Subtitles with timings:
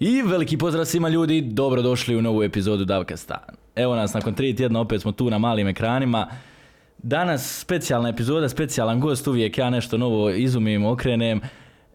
[0.00, 3.38] I veliki pozdrav svima ljudi, dobrodošli u novu epizodu Davkasta.
[3.76, 6.26] Evo nas nakon tri tjedna, opet smo tu na malim ekranima.
[6.98, 11.40] Danas specijalna epizoda, specijalan gost, uvijek ja nešto novo izumim, okrenem.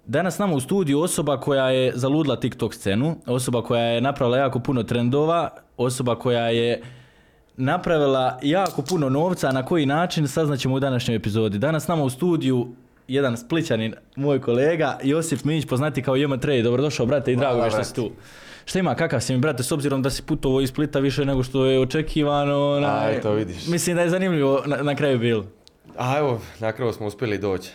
[0.05, 4.59] Danas nama u studiju osoba koja je zaludla TikTok scenu, osoba koja je napravila jako
[4.59, 6.81] puno trendova, osoba koja je
[7.58, 11.58] napravila jako puno novca, na koji način saznaćemo u današnjoj epizodi.
[11.58, 12.68] Danas nama u studiju
[13.14, 16.62] jedan splićanin, moj kolega, Josip Mić, poznati kao Jema Trej.
[16.62, 18.12] Dobrodošao, brate, i drago mi što si tu.
[18.66, 21.44] Šta ima, kakav si mi, brate, s obzirom da si putovao iz Splita više nego
[21.44, 22.54] što je očekivano?
[22.54, 23.68] A, onaj, eto, vidiš.
[23.68, 25.46] Mislim da je zanimljivo na, na kraju bilo.
[25.98, 27.70] A evo, na kraju smo uspjeli doći.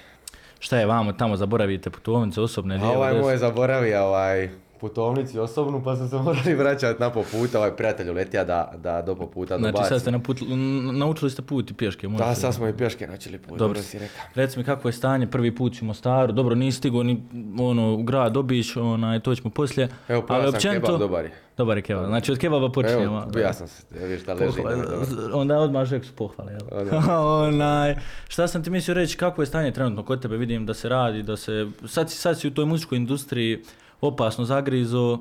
[0.59, 4.49] Šta je vamo tamo, zaboravite putovnice, osobne A ovaj moj je zaboravio ovaj
[4.81, 7.59] putovnici osobnu pa sam se morali vraćati na po puta.
[7.59, 9.89] Ovaj prijatelj uletija da, da do po puta Znači dobaci.
[9.89, 13.39] sad ste naput, n- naučili ste put i pješke, Da, sad smo i pješke načeli
[13.39, 13.83] put, Dobro.
[13.83, 14.23] si rekao.
[14.35, 17.23] Reci mi kako je stanje, prvi put u Mostaru, dobro nisi stigao ni
[17.61, 19.89] ono, u grad Obić, onaj, to ćemo poslije.
[20.09, 21.31] Evo, ali prva sam kebab, dobar je.
[21.57, 23.27] Dobar je kebab, znači od kebaba počinjemo.
[23.27, 24.57] Evo, ja sam se, vidiš šta leži.
[24.57, 25.01] Dobro.
[25.33, 26.89] onda odmah žek su pohvale, jel?
[27.45, 27.97] Onaj,
[28.29, 31.23] šta sam ti mislio reći, kako je stanje trenutno kod tebe, vidim da se radi,
[31.23, 33.63] da se, sad si, sad si u toj muzičkoj industriji
[34.01, 35.19] opasno zagrizo,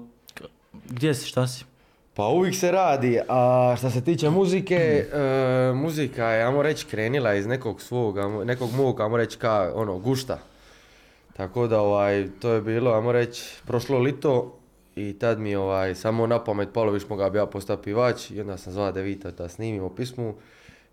[0.90, 1.66] gdje si, šta si?
[2.14, 7.34] Pa uvijek se radi, a što se tiče muzike, e, muzika je, ajmo reći, krenila
[7.34, 10.40] iz nekog svog, nekog mog, ajmo reći, ka, ono, gušta.
[11.38, 14.60] Tako da, ovaj, to je bilo, ajmo reći, prošlo lito
[14.96, 18.42] i tad mi, ovaj, samo na pamet palo, viš moga bi ja postao pivač i
[18.42, 20.36] onda sam zvala Devita da snimimo pismu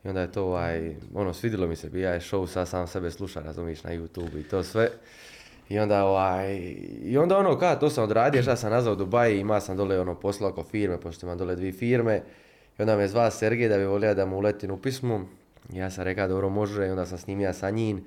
[0.05, 3.11] i onda je to, ovaj, ono, svidilo mi se, bija je show, sad sam sebe
[3.11, 4.91] sluša, razumiješ, na YouTube i to sve.
[5.69, 6.59] I onda, ovaj,
[7.03, 10.15] i onda ono, kada to sam odradio, šta sam nazvao Dubai, ima sam dole ono
[10.15, 12.23] posla oko firme, pošto imam dole dvije firme.
[12.79, 15.21] I onda me zva Sergej da bi volio da mu uletim u pismu.
[15.73, 18.05] I ja sam rekao dobro može i onda sam snimio sa njim.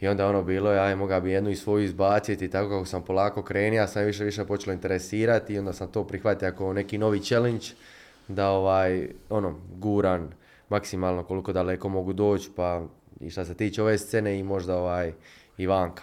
[0.00, 2.84] I onda ono bilo je, aj moga bi jednu i svoju izbaciti i tako kako
[2.84, 6.98] sam polako krenio, sam više više počelo interesirati i onda sam to prihvatio kao neki
[6.98, 7.66] novi challenge
[8.28, 10.28] da ovaj, ono, guran
[10.68, 12.82] maksimalno koliko daleko mogu doći pa
[13.20, 15.12] i što se tiče ove scene i možda ovaj,
[15.58, 16.02] i vanka.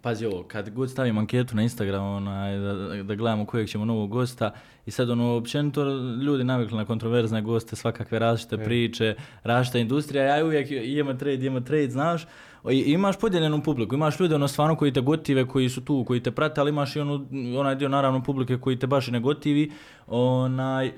[0.00, 4.10] Pazi ovo, kad god stavim anketu na Instagram onaj, da, da gledamo kojeg ćemo novog
[4.10, 4.50] gosta
[4.86, 5.84] i sad ono, općenito
[6.22, 11.64] ljudi navikli na kontroverzne goste, svakakve različite priče, različita industrija, ja uvijek imam trade, imam
[11.64, 12.26] trade, znaš,
[12.70, 16.22] i imaš podijeljenu publiku, imaš ljude ono stvarno koji te gotive, koji su tu, koji
[16.22, 17.26] te prate, ali imaš i ono,
[17.58, 19.72] onaj dio naravno publike koji te baš i ne gotivi,
[20.06, 20.92] onaj,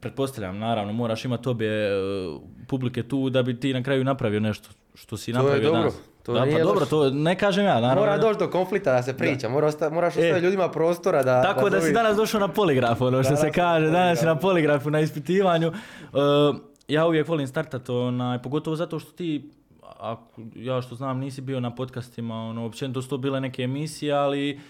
[0.00, 1.92] pretpostavljam, naravno, moraš imati obje e,
[2.68, 5.80] publike tu da bi ti na kraju napravio nešto što si To je napravio dobro,
[5.80, 6.00] danas.
[6.28, 7.94] To da, pa dobro, to ne kažem ja, naravno.
[7.96, 10.18] Mora doći do konflikta da se priča, mora osta- moraš E.
[10.18, 11.42] ostaviti ljudima prostora da...
[11.42, 14.18] Tako da si dobi- danas došao na poligraf, ono što Danas se kaže, na danas
[14.18, 14.48] si na poligrafu.
[14.48, 15.68] poligrafu, na ispitivanju.
[15.68, 16.56] Uh,
[16.88, 19.50] ja uvijek volim startat, onaj, pogotovo zato što ti,
[19.98, 20.24] ako,
[20.54, 24.60] ja što znam, nisi bio na podcastima, ono, općenito su to bile neke emisije, ali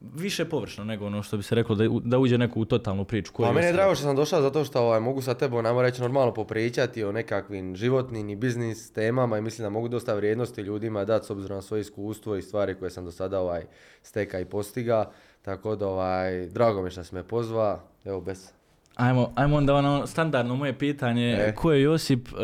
[0.00, 3.32] više površno nego ono što bi se reklo da, da uđe neko u totalnu priču.
[3.32, 5.82] Ko Pa meni je drago što sam došao zato što ovaj, mogu sa tebom, namo
[5.82, 10.60] reći, normalno popričati o nekakvim životnim i biznis temama i mislim da mogu dosta vrijednosti
[10.60, 13.64] ljudima dati s obzirom na svoje iskustvo i stvari koje sam do sada ovaj,
[14.02, 15.10] steka i postiga.
[15.42, 17.80] Tako da, ovaj, drago mi je što si me pozva.
[18.04, 18.52] Evo, bez...
[18.94, 21.54] Ajmo, ajmo onda ono standardno moje pitanje, E.
[21.54, 22.38] ko je Josip, uh,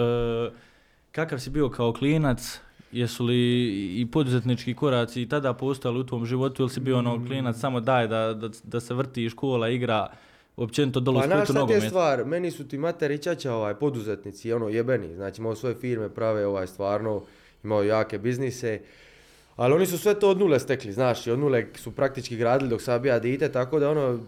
[1.13, 2.61] kakav si bio kao klinac,
[2.95, 3.37] jesu li
[4.01, 7.81] i poduzetnički koraci i tada postojali u tvom životu ili si bio ono klinac samo
[7.81, 10.07] daj da, da, da se vrti škola, igra,
[10.57, 11.89] općenito dolu u Pa Splitu nogomet.
[11.89, 16.47] stvar, meni su ti materi čača ovaj, poduzetnici, ono jebeni, znači imaju svoje firme, prave
[16.47, 17.23] ovaj stvarno,
[17.65, 18.81] imaju jake biznise,
[19.57, 22.71] ali oni su sve to od nule stekli, znaš, i od nule su praktički gradili
[22.71, 24.19] dok sam bija dite, tako da ono,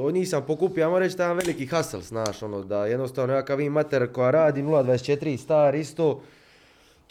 [0.00, 3.72] od njih sam pokupio, ajmo reći, jedan veliki hustle, znaš, ono, da jednostavno nekakav im
[3.72, 6.22] mater koja radi 0.24 star isto,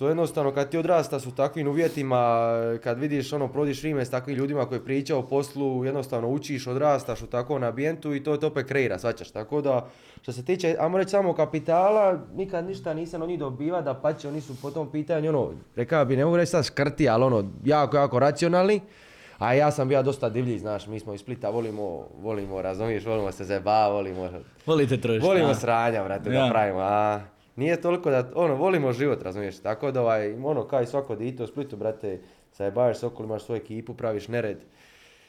[0.01, 2.49] to jednostavno kad ti odrastaš u takvim uvjetima,
[2.83, 7.21] kad vidiš ono, prodiš vrijeme s takvim ljudima koji pričaju o poslu, jednostavno učiš, odrastaš
[7.21, 9.31] u takvom ambijentu i to te opet kreira, svačaš.
[9.31, 9.87] Tako da,
[10.21, 14.27] što se tiče, ajmo reći samo kapitala, nikad ništa nisam od njih dobiva, da pače,
[14.27, 17.43] oni su po tom pitanju, ono, rekao bi, ne mogu reći sad škrti, ali ono,
[17.63, 18.81] jako, jako racionalni.
[19.37, 21.83] A ja sam bio dosta divlji, znaš, mi smo iz Splita, volimo,
[22.15, 24.29] volimo, razumiješ, volimo se zeba, volimo,
[24.65, 25.25] Volite trošiti.
[25.27, 25.55] volimo a?
[25.55, 26.43] sranja, brate, Ja.
[26.43, 27.19] da pravimo, a
[27.55, 31.43] nije toliko da, ono, volimo život, razumiješ, tako da, ovaj, ono, kao i svako dite
[31.43, 32.19] u Splitu, brate,
[32.53, 34.57] zajebaš se okolo, imaš svoju ekipu, praviš nered,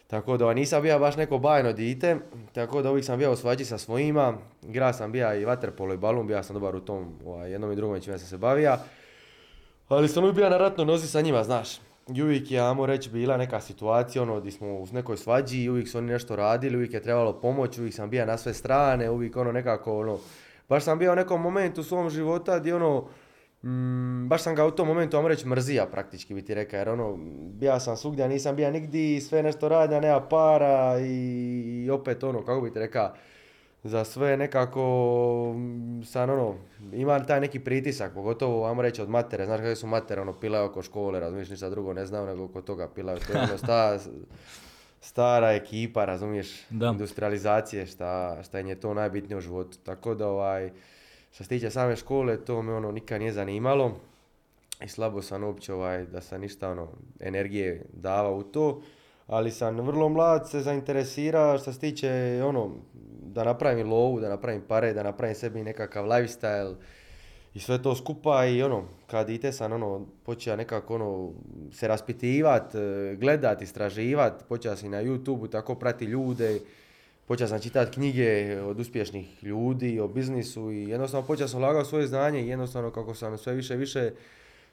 [0.06, 2.16] tako da, ovaj, nisam bio baš neko bajno dite,
[2.52, 4.34] tako da uvijek sam bio u svađi sa svojima,
[4.68, 7.76] igra sam bio i vaterpolo i balun, bio sam dobar u tom, ovaj, jednom i
[7.76, 8.78] drugom čime sam se bavija,
[9.88, 11.78] ali sam uvijek bio na ratnoj nozi sa njima, znaš.
[12.14, 15.88] I uvijek je, ajmo reći, bila neka situacija, ono, gdje smo u nekoj svađi uvijek
[15.88, 19.36] su oni nešto radili, uvijek je trebalo pomoć, uvijek sam bio na sve strane, uvijek
[19.36, 20.18] ono nekako, ono,
[20.68, 23.08] baš sam bio u nekom momentu u svom života gdje ono,
[23.62, 26.88] mm, baš sam ga u tom momentu, ajmo reći, mrzija praktički bi ti rekao, jer
[26.88, 27.16] ono,
[27.52, 32.24] bija sam svugdje, nisam bija nigdje, sve nešto radi, a nema para i, i opet
[32.24, 33.12] ono, kako bi ti rekao,
[33.84, 36.54] za sve nekako mm, sam ono,
[36.92, 40.64] ima taj neki pritisak, pogotovo, ajmo reći, od matere, znaš kakve su matere, ono, pilaju
[40.64, 43.98] oko škole, razumiješ, ništa drugo ne znam, nego oko toga pilaju, to je ono, sta,
[45.02, 46.88] stara ekipa, razumiješ, Da.
[46.88, 50.70] industrializacije, šta, šta im je to najbitnije u životu, tako da ovaj,
[51.32, 53.96] što se tiče same škole, to me ono nikad nije zanimalo
[54.84, 56.88] i slabo sam uopće ovaj, da sam ništa ono,
[57.20, 58.82] energije davao u to,
[59.26, 62.70] ali sam vrlo mlad se zainteresirao što se tiče ono,
[63.22, 66.74] da napravim lovu, da napravim pare, da napravim sebi nekakav lifestyle
[67.54, 71.32] i sve to skupa i ono, kad dite sam ono, počeo nekako ono,
[71.72, 76.60] se raspitivat, eh, gledat, istraživat, počeo sam i na YouTube tako prati ljude,
[77.26, 82.06] počeo sam čitati knjige od uspješnih ljudi, o biznisu i jednostavno počeo sam ulagati svoje
[82.06, 84.10] znanje i jednostavno kako sam sve više i više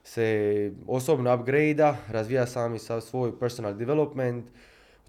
[0.04, 4.44] se osobno upgrade razvija sam i svoj personal development,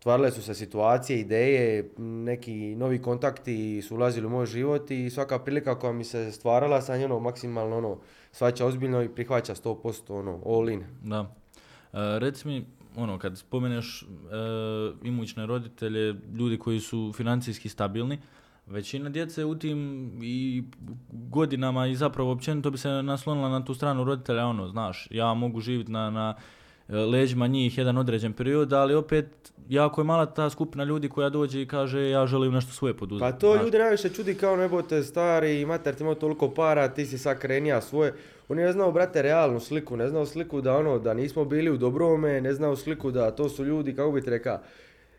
[0.01, 5.39] otvarale su se situacije, ideje, neki novi kontakti su ulazili u moj život i svaka
[5.39, 8.00] prilika koja mi se stvarala sam je ono maksimalno ono
[8.31, 10.83] svaća ozbiljno i prihvaća 100% ono all in.
[11.03, 11.36] Da.
[11.94, 12.65] E, reci mi,
[12.95, 14.06] ono, kad spomeneš e,
[15.03, 18.19] imućne roditelje, ljudi koji su financijski stabilni,
[18.68, 20.63] većina djece u tim i
[21.12, 25.59] godinama i zapravo općenito bi se naslonila na tu stranu roditelja, ono, znaš, ja mogu
[25.59, 26.36] živjeti na, na
[26.89, 31.62] leđima njih jedan određen period, ali opet jako je mala ta skupina ljudi koja dođe
[31.62, 33.31] i kaže ja želim nešto svoje poduzeti.
[33.31, 37.18] Pa to ljudi najviše čudi kao nebote stari, mater ti imao toliko para, ti si
[37.18, 38.13] sad krenija svoje.
[38.50, 41.78] Oni ne znaju, brate, realnu sliku, ne znaju sliku da ono, da nismo bili u
[41.78, 44.60] dobrome, ne znaju sliku da to su ljudi, kako bi ti rekao,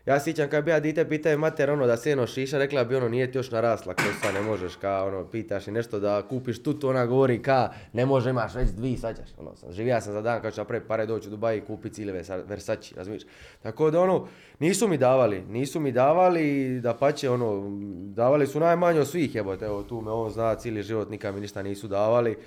[0.05, 3.09] ja sjećam kad bi ja dite pitao mater ono da sjeno šiša, rekla bi ono
[3.09, 6.89] nije ti još narasla kosa, ne možeš ka ono pitaš i nešto da kupiš tutu,
[6.89, 10.41] ona govori ka ne može imaš već dvi, svađaš, ono sam, živija sam za dan
[10.41, 13.23] kad ću napraviti pare doći u Dubai i kupiti cijeli Versa- Versace, razumiješ?
[13.61, 14.27] Tako da ono,
[14.59, 17.69] nisu mi davali, nisu mi davali, da pače ono,
[18.13, 21.41] davali su najmanje od svih jebote, evo tu me on zna cijeli život, nikad mi
[21.41, 22.37] ništa nisu davali.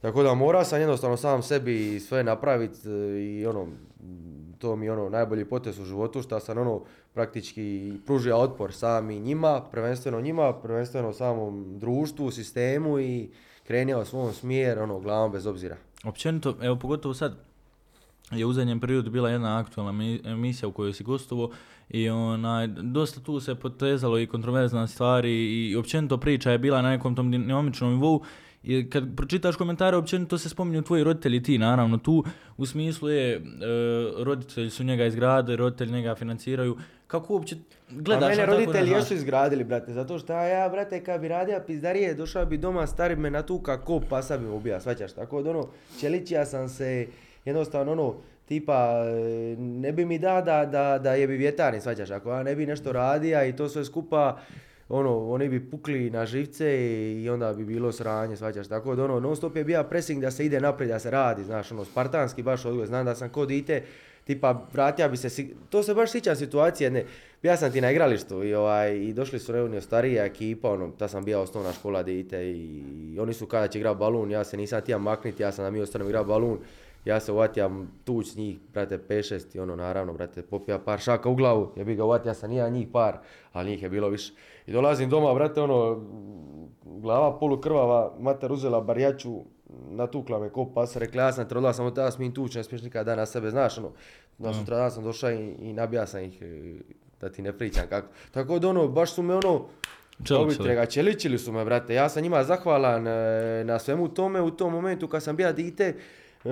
[0.00, 3.68] Tako da mora sam jednostavno sam sebi sve napraviti i ono,
[4.60, 6.82] to mi je ono najbolji potez u životu što sam ono
[7.14, 13.28] praktički pružio otpor sam i njima, prvenstveno njima, prvenstveno samom društvu, sistemu i
[13.66, 15.76] krenio u svom smjer, ono, glavom bez obzira.
[16.04, 17.36] Općenito, evo pogotovo sad
[18.30, 21.50] je u zadnjem periodu bila jedna aktualna mi- emisija u kojoj si gostovao
[21.88, 25.32] i onaj, dosta tu se potezalo i kontroverzna stvari
[25.70, 28.22] i općenito priča je bila na nekom tom dinamičnom nivou
[28.62, 32.24] i kad pročitaš komentare, općenito se spominju tvoji roditelji ti, naravno, tu
[32.56, 33.40] u smislu je, e,
[34.18, 36.76] roditelji su njega izgradili, roditelji njega financiraju,
[37.06, 37.56] kako uopće
[37.90, 41.60] gledaš A mene na roditelji jesu izgradili, brate, zato što ja, brate, kad bi radio
[41.66, 45.68] pizdarije, došao bi doma, stari me natuka ko pasa bi ubija, svaćaš, tako da ono,
[46.00, 47.06] čeličija sam se,
[47.44, 48.14] jednostavno ono,
[48.48, 52.42] tipa, e, ne bi mi da da, da, da je bi vjetarni, svaćaš, ako ja
[52.42, 54.40] ne bi nešto radija i to sve skupa,
[54.90, 56.66] ono, oni bi pukli na živce
[57.22, 60.30] i onda bi bilo sranje, svaćaš, tako da ono, non stop je bija pressing da
[60.30, 63.46] se ide naprijed, da se radi, znaš, ono, spartanski baš odgoj, znam da sam ko
[63.46, 63.82] dite,
[64.24, 67.04] tipa, vratija bi se, to se baš sjećam situacije jedne,
[67.42, 71.08] ja sam ti na igralištu i, ovaj, i došli su reunio starija ekipa, ono, ta
[71.08, 74.80] sam bija osnovna škola dite i, oni su kada će igrati balun, ja se nisam
[74.80, 76.58] htio makniti, ja sam da mi ostanem igrati balun,
[77.04, 81.34] ja se uvatijam tuć njih, brate, 5-6 i ono, naravno, brate, popija par šaka u
[81.34, 83.18] glavu, ja bi ga uvatio, ja sam nija njih par,
[83.52, 84.32] ali njih je bilo više.
[84.70, 86.00] I dolazim doma, brate, ono,
[86.84, 89.32] glava polukrvava, mater uzela barjaču,
[89.90, 92.82] natukla me ko pas, rekla ja sam te rodila, samo tada smijem tući, ne smiješ
[92.82, 93.90] nikada na sebe, znaš, ono,
[94.38, 96.74] na sutra dan sam došao i, i nabija sam ih, e,
[97.20, 98.08] da ti ne pričam kako.
[98.30, 99.66] Tako da ono, baš su me ono,
[100.24, 100.86] Čeličili.
[100.90, 101.94] čeličili su me, brate.
[101.94, 105.94] Ja sam njima zahvalan e, na svemu tome u tom momentu kad sam bija dite.
[106.44, 106.50] E,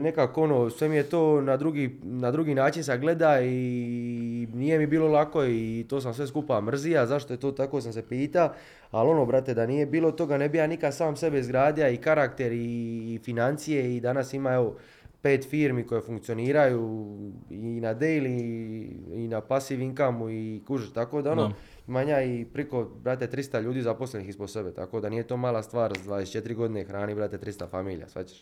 [0.00, 4.86] nekako ono, sve mi je to na drugi, na drugi način sagleda i nije mi
[4.86, 8.54] bilo lako i to sam sve skupa mrzija, zašto je to tako sam se pita,
[8.90, 11.96] ali ono brate da nije bilo toga ne bi ja nikad sam sebe izgradio i
[11.96, 13.96] karakter i, financije.
[13.96, 14.76] I danas ima evo
[15.22, 17.16] pet firmi koje funkcioniraju
[17.50, 21.54] i na daily i na passive income i kužiš, tako da ono, Da.
[21.88, 25.62] Imam ja i priko, brate, 300 ljudi zaposlenih ispod sebe, tako da nije to mala
[25.62, 28.38] stvar, s 24 godine hrani, brate, 300 familija, svaćaš.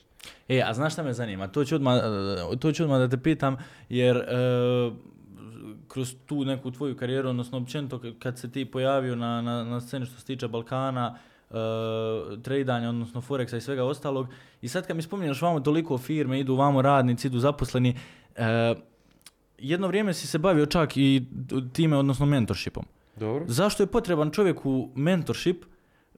[0.48, 1.48] E, a znaš šta me zanima?
[1.48, 1.96] To ću odmah,
[2.52, 3.56] e, to ću odmah da te pitam,
[3.88, 4.22] jer e,
[5.88, 10.06] kroz tu neku tvoju karijeru, odnosno općenito kad se ti pojavio na, na, na sceni
[10.06, 11.18] što se tiče Balkana,
[11.50, 11.54] e,
[12.42, 14.26] tradanja, odnosno Forexa i svega ostalog,
[14.62, 17.96] i sad kad mi spominješ vamo toliko firme, idu vamo radnici, idu zaposleni,
[18.36, 18.74] e,
[19.58, 21.22] jedno vrijeme si se bavio čak i
[21.72, 22.84] time, odnosno mentorshipom.
[23.20, 23.44] Dobro.
[23.48, 25.64] Zašto je potreban čovjeku mentorship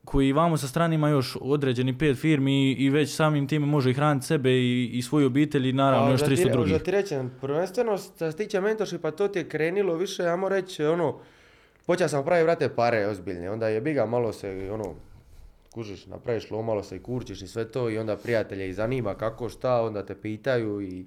[0.04, 3.94] koji vamo sa strane ima još određeni pet firmi i već samim time može i
[3.94, 6.82] hraniti sebe i, i svoju obitelj i naravno još Pa, za 300 ti- drugih.
[6.82, 11.18] Ti rećem, prvenstveno što se tiče mentorshipa, to ti je krenilo više, ajmo reći, ono,
[11.86, 14.94] počeo sam praviti, vrate, pare ozbiljne, onda je biga, malo se, ono,
[15.70, 19.48] kužiš, napraviš malo se i kurčiš i sve to i onda prijatelje i zanima kako
[19.48, 21.04] šta, onda te pitaju i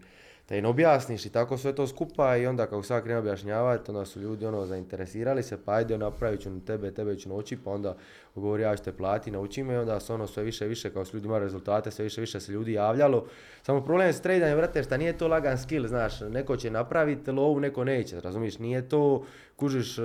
[0.50, 4.06] da im objasniš i tako sve to skupa i onda kako sad krenu objašnjavati, onda
[4.06, 7.96] su ljudi ono zainteresirali se, pa ajde napravit ću tebe, tebe ću naučiti, pa onda
[8.36, 11.06] govori ja ću te plati, nauči me i onda se ono sve više više, kao
[11.06, 13.26] su ljudi imali rezultate, sve više više se ljudi javljalo.
[13.64, 17.60] Samo problem s tradanjem, vrate, šta nije to lagan skill, znaš, neko će napraviti lovu,
[17.60, 19.24] neko neće, razumiješ, nije to,
[19.56, 20.02] kužiš, e,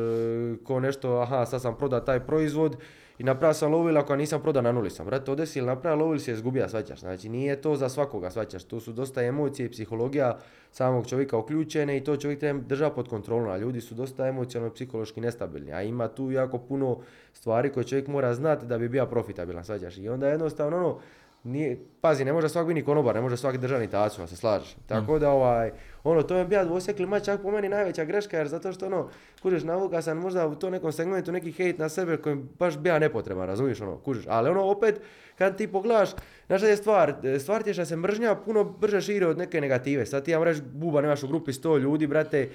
[0.65, 2.77] ko nešto, aha, sad sam prodao taj proizvod,
[3.21, 5.07] i napravio sam lovu ili ako nisam prodao na nuli sam.
[5.07, 7.01] Brate, ode si ili napravio lovu ili si je izgubio, svaćaš.
[7.01, 8.65] Znači nije to za svakoga, svaćaš.
[8.65, 10.39] Tu su dosta emocije i psihologija
[10.73, 13.49] samog čovjeka uključene i to čovjek treba držati pod kontrolom.
[13.49, 15.73] A ljudi su dosta emocionalno i psihološki nestabilni.
[15.73, 16.99] A ima tu jako puno
[17.33, 19.99] stvari koje čovjek mora znati da bi bio profitabilan, svaćaš.
[19.99, 20.99] I onda jednostavno ono,
[21.45, 24.77] nije, pazi, ne može svak biti ni konobar, ne može svaki državni tacu, se slažeš.
[24.87, 25.71] Tako da ovaj,
[26.05, 29.09] ono, to je bio dvosjekli mač, čak po meni najveća greška, jer zato što ono,
[29.43, 32.99] kužiš, navuka sam možda u to nekom segmentu neki hejt na sebe koji baš bija
[32.99, 35.01] nepotreban, razumiješ ono, kužiš, ali ono opet,
[35.39, 36.11] kad ti pogledaš,
[36.47, 40.07] znaš je stvar, stvar ti je što se mržnja puno brže širi od neke negative,
[40.07, 42.49] sad ti ja reći, buba, nemaš u grupi 100 ljudi, brate,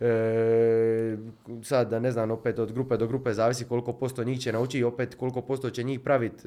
[0.00, 1.16] E,
[1.62, 4.78] sad da ne znam opet od grupe do grupe zavisi koliko posto njih će nauči
[4.78, 6.42] i opet koliko posto će njih praviti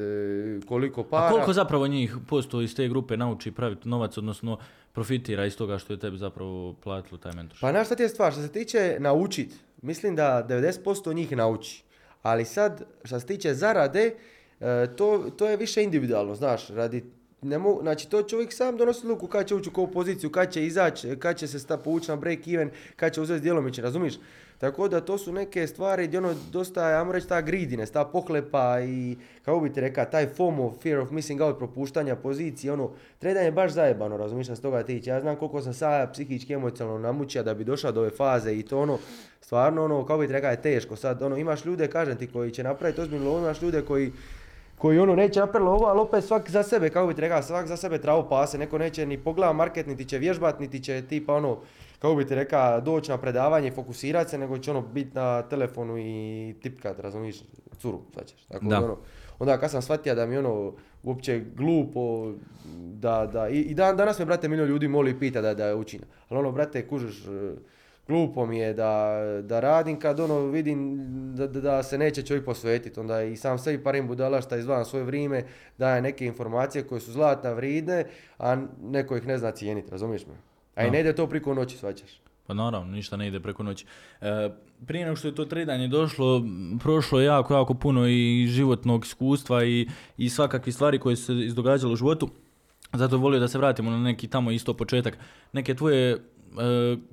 [0.67, 1.27] koliko para.
[1.27, 4.57] A koliko zapravo njih posto iz te grupe nauči praviti novac, odnosno
[4.91, 7.57] profitira iz toga što je tebi zapravo platilo taj mentor?
[7.61, 11.83] Pa znaš šta ti je stvar, što se tiče naučit, mislim da 90% njih nauči.
[12.21, 14.15] Ali sad, što se tiče zarade,
[14.59, 17.03] e, to, to je više individualno, znaš, radi
[17.43, 20.51] ne mogu, znači to čovjek sam donosi luku kad će ući u koju poziciju, kad
[20.51, 24.13] će izaći, kad će se sta povući na break even, kad će uzeti djelomično, razumiješ?
[24.63, 28.79] Tako da to su neke stvari gdje ono dosta, ajmo reći, ta greediness, ta pohlepa
[28.81, 33.47] i, kako bi ti rekao, taj FOMO, fear of missing out, propuštanja pozicije, ono, tradanje
[33.47, 35.09] je baš zajebano, razumiješ, se toga tiče.
[35.09, 38.63] Ja znam koliko sam sad psihički, emocionalno namučio da bi došao do ove faze i
[38.63, 38.97] to ono,
[39.41, 40.95] stvarno ono, kako bi ti rekao, je teško.
[40.95, 44.11] Sad, ono, imaš ljude, kažem ti, koji će napraviti ozbiljno imaš ljude koji
[44.83, 47.67] koji ono neće napraviti ovo, ali opet svak za sebe, kako bi ti rekao, svak
[47.67, 51.33] za sebe travu pase, neko neće ni pogleda market, niti će vježbat, niti će tipa
[51.33, 51.59] ono,
[51.99, 55.41] kako bi ti rekao, doći na predavanje i fokusirati se, nego će ono biti na
[55.41, 57.43] telefonu i tipkat, razumiješ,
[57.77, 58.45] curu, značiš.
[58.51, 58.77] Tako Da.
[58.77, 58.97] ono,
[59.39, 60.73] onda kad sam shvatio da mi ono
[61.03, 62.31] uopće glupo,
[62.75, 65.75] da, da, i, i dan, danas me, brate, milion ljudi moli i pita da, da
[65.75, 66.01] učim.
[66.29, 67.23] Ali ono, brate, kužiš,
[68.07, 70.99] glupo mi je da, da radim kad ono vidim
[71.35, 72.99] da, da, se neće čovjek posvetiti.
[72.99, 75.43] Onda i sam sebi parim budala šta izdvajam svoje vrijeme,
[75.77, 78.05] daje neke informacije koje su zlatna vridne,
[78.37, 80.33] a neko ih ne zna cijeniti, razumiješ me?
[80.75, 80.91] A i Da.
[80.91, 82.09] ne ide to priko noći, svaćaš.
[82.47, 83.85] Pa naravno, ništa ne ide preko noći.
[84.21, 84.49] E,
[84.87, 86.41] prije nego što je to tradanje došlo,
[86.79, 91.45] prošlo je jako, jako puno i životnog iskustva i, i svakakvih stvari koje su se
[91.45, 92.29] izdogađale u životu.
[92.93, 95.17] Zato volio da se vratimo na neki tamo isto početak.
[95.53, 96.19] Neke tvoje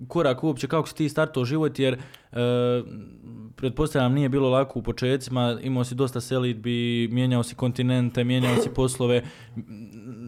[0.09, 2.37] korak uopće kako si ti startao život jer e,
[3.57, 8.69] pretpostavljam nije bilo lako u početcima, imao si dosta selidbi, mijenjao si kontinente, mijenjao si
[8.75, 9.23] poslove.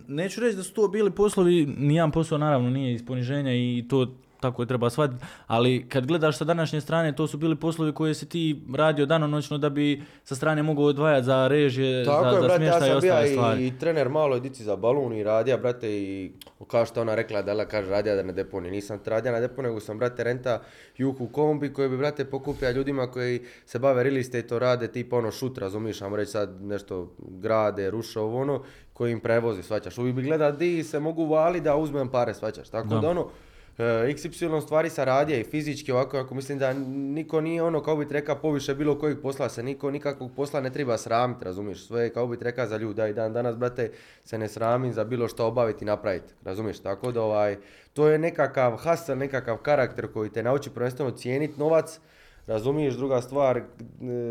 [0.09, 4.15] Neću reći da su to bili poslovi, nijedan posao naravno nije iz poniženja i to
[4.43, 8.15] tako je treba shvatiti, ali kad gledaš sa današnje strane, to su bili poslovi koje
[8.15, 8.43] si ti
[8.75, 12.65] radio danonoćno da bi sa strane mogao odvajati za režije, Tako za, je, za brate,
[12.65, 13.65] ja smještaj i sam bio ostale stvari.
[13.65, 16.33] i, i trener malo dici za balun i radija, brate, i
[16.67, 18.71] kao što ona rekla, da kaže radija da na deponi.
[18.71, 20.61] Nisam radija na deponi, nego sam, brate, renta
[20.97, 25.31] juhu kombi koji bi, brate, pokupio ljudima koji se bave real estate, rade tipa ono
[25.31, 29.99] šut, razumiješ, ajmo reći sad nešto grade, ruše ovo ono, koji im prevozi, svaćaš.
[29.99, 32.69] Uvijek bi gleda di se mogu vali da uzmem pare, svaćaš.
[32.69, 32.99] Tako Da.
[32.99, 33.29] da, ono,
[33.79, 38.07] XY stvari sa radija i fizički ovako, ako mislim da niko nije ono, kao bi
[38.11, 42.27] rekao, poviše bilo kojeg posla, se niko nikakvog posla ne treba sramiti, razumiješ, sve kao
[42.27, 43.91] bi rekao za ljuda i dan danas, brate,
[44.25, 47.57] se ne sramim za bilo što obaviti i napraviti, razumiješ, tako da ovaj,
[47.93, 52.01] to je nekakav hustle, nekakav karakter koji te nauči prvenstveno cijeniti novac,
[52.47, 53.65] razumiješ, druga stvar, e,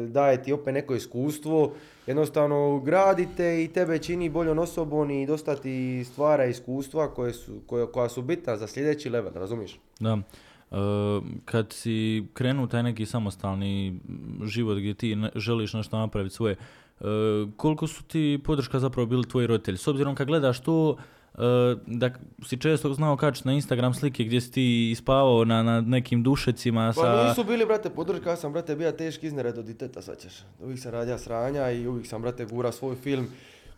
[0.07, 1.73] daje ti opet neko iskustvo,
[2.07, 7.85] jednostavno gradite i tebe čini boljom osobom i dosta ti stvara iskustva koje su, koja,
[7.87, 9.79] koja su bitna za sljedeći level, razumiješ?
[9.99, 10.17] Da.
[10.71, 10.75] E,
[11.45, 13.99] kad si krenuo taj neki samostalni
[14.43, 17.03] život gdje ti želiš nešto napraviti svoje, e,
[17.57, 19.77] koliko su ti podrška zapravo bili tvoji roditelji?
[19.77, 20.97] S obzirom kad gledaš to,
[21.87, 22.09] da
[22.45, 26.93] si često znao kačiti na Instagram slike gdje si ti ispavao na, na nekim dušecima
[26.95, 27.27] Pa sa...
[27.27, 30.33] nisu bili, brate, podrška, ja sam, brate, bio teški iznered od diteta, sad ćeš.
[30.59, 33.27] Uvijek sam radija sranja i uvijek sam, brate, gura svoj film,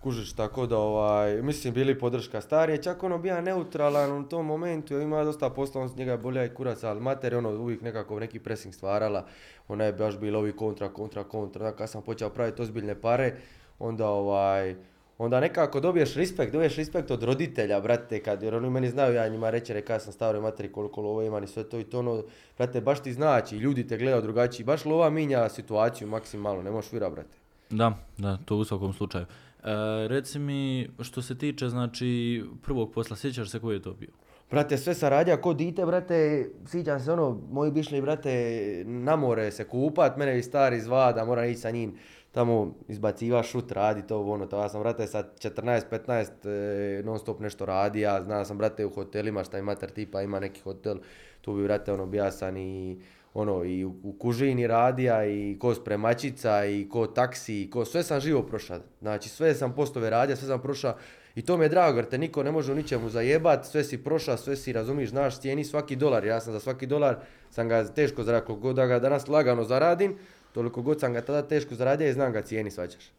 [0.04, 5.00] kužiš, tako da, ovaj, mislim, bili podrška starije, čak ono bija neutralan u tom momentu,
[5.00, 7.82] ima dosta posla, on s njega je bolja i kurac, ali mater je ono uvijek
[7.82, 9.26] nekako neki pressing stvarala,
[9.68, 13.36] ona je baš bila ovi kontra, kontra, kontra, kad sam počeo praviti ozbiljne pare,
[13.80, 14.76] onda ovaj,
[15.17, 19.27] onda nekako dobiješ respekt, dobiješ respekt od roditelja, brate, kad, jer oni meni znaju, ja
[19.27, 22.24] njima reći, reka sam staroj materi koliko lova imam i sve to i to, ono,
[22.58, 26.91] brate, baš ti znači, ljudi te gledaju drugačiji, baš lova minja situaciju maksimalno, ne možeš
[26.91, 27.38] vira, brate.
[27.70, 29.25] Da, da, to u svakom slučaju.
[29.25, 29.67] E,
[30.08, 34.10] reci mi, što se tiče, znači, prvog posla, sjećaš se koji je to bio?
[34.51, 39.51] Brate, sve sam radio ko dite, brate, sjećam se ono, moji bišli, brate, na more
[39.51, 41.96] se kupat, mene i stari zva da moram ići sa njim
[42.34, 47.40] tamo izbaciva šut, radi to, ono, to ja sam, brate, sa 14-15 e, non stop
[47.40, 50.98] nešto radi, ja znam sam, brate, u hotelima, šta ima tipa, ima neki hotel,
[51.42, 52.98] tu bi, brate, ono, bija i,
[53.34, 58.04] ono, i u, u kužini radija, i ko spremačica, i ko taksi, i ko, sve
[58.04, 60.96] sam živo prošao, znači, sve sam postove radija, sve sam prošao,
[61.36, 64.04] i to mi je drago jer te niko ne može u ničemu zajebat, sve si
[64.04, 66.25] prošao, sve si razumiš, znaš, cijeni svaki dolar.
[66.25, 67.16] Ja sam za svaki dolar,
[67.50, 70.18] sam ga teško zaradio, god da ga danas lagano zaradim,
[70.54, 73.12] toliko god sam ga tada teško zaradio i znam ga cijeni, svaćaš.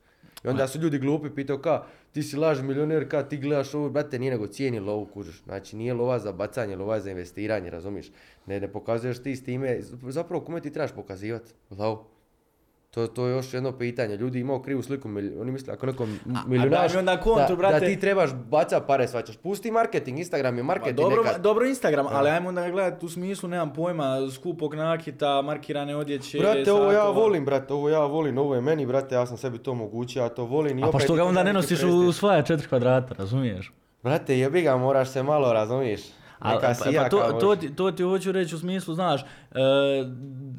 [0.45, 3.91] I onda su ljudi glupi, pitao ka, ti si laž milioner, ka ti gledaš ovo,
[3.91, 5.43] brate, nije nego cijeni lovu, kužiš.
[5.45, 8.11] Znači nije lova za bacanje, lova za investiranje, razumiš.
[8.47, 11.53] Ne, ne pokazuješ ti s time, zapravo kome ti trebaš pokazivati?
[11.71, 12.13] Lovu.
[12.94, 14.16] To, to je još jedno pitanje.
[14.16, 15.08] Ljudi imaju krivu sliku,
[15.40, 16.06] oni misle ako neko
[16.46, 19.36] milionaš, onda kontu, da, da, ti trebaš baca pare, svačaš.
[19.36, 21.40] Pusti marketing, Instagram je marketing dobro, nekad.
[21.40, 26.38] dobro Instagram, ali ajmo onda gledati u smislu, nemam pojma, skupog nakita, markirane odjeće.
[26.38, 29.58] Brate, ovo ja volim, brate, ovo ja volim, ovo je meni, brate, ja sam sebi
[29.58, 30.78] to moguće, ja to volim.
[30.78, 33.72] I A pa što ga onda ne nosiš u svoja četiri kvadrata, razumiješ?
[34.02, 36.00] Brate, jebi ga, moraš se malo, razumiješ?
[36.38, 39.26] A, pa, pa to, to, ti, to ti hoću reći u smislu, znaš, e,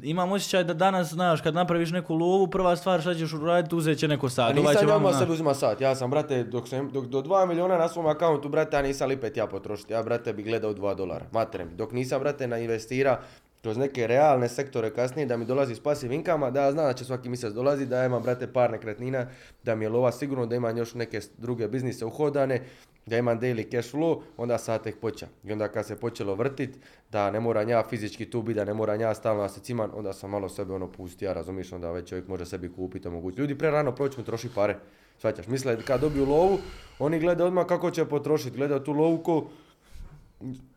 [0.02, 3.98] imam osjećaj da danas, znaš, kad napraviš neku lovu, prva stvar šta ćeš uraditi, uzet
[3.98, 4.54] će neko sat.
[4.54, 7.88] Nisam ja sebi uzima sat, ja sam, brate, dok sam, dok, do 2 miliona na
[7.88, 11.76] svom akauntu, brate, ja nisam lipet ja potrošiti, ja, brate, bi gledao 2 dolara, materem.
[11.76, 13.20] Dok nisam, brate, na investira
[13.66, 16.92] kroz neke realne sektore kasnije da mi dolazi s pasiv inkama, da ja znam da
[16.92, 19.26] će svaki mjesec dolazi, da ja imam, brate, par nekretnina,
[19.62, 22.60] da mi je lova sigurno, da imam još neke druge biznise uhodane,
[23.06, 25.28] da imam daily cash flow, onda sad tek počeo.
[25.44, 26.78] I onda kad se počelo vrtit,
[27.10, 30.12] da ne moram ja fizički tu biti, da ne moram ja stalno se ciman, onda
[30.12, 33.40] sam malo sebe ono pustio, ja razumiš, onda već čovjek može sebi kupiti, omogućiti.
[33.40, 34.76] Ljudi pre rano proći troši pare,
[35.18, 36.58] shvaćaš, misle kad dobiju lovu,
[36.98, 39.48] oni gledaju odmah kako će potrošiti, gledaju tu lovu ko,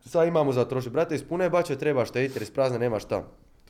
[0.04, 3.24] sad imamo za trošiti, brate, iz pune bače treba štediti jer iz prazne nema šta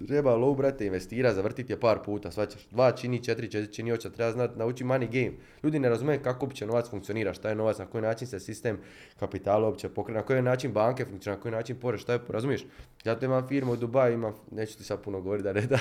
[0.07, 2.66] treba low, brate, investira, zavrtiti je par puta, svaćaš.
[2.70, 5.37] Dva čini, četiri, četiri čini oča, treba znati, nauči money game.
[5.62, 8.79] Ljudi ne razumiju kako uopće novac funkcionira, šta je novac, na koji način se sistem
[9.20, 12.66] kapitala uopće pokrene, na koji način banke funkcionira, na koji način porez, šta je, razumiješ?
[13.05, 15.79] Zato imam firmu u Dubaju, imam, neću ti sad puno govoriti da ne da...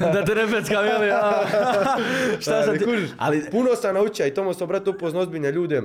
[0.00, 1.00] Da, da te ne peckam, jel
[2.40, 2.84] šta sam ti...
[3.18, 3.42] Ali...
[3.50, 5.82] Puno sam naučio i to sam, brate, upoznao ozbiljne ljude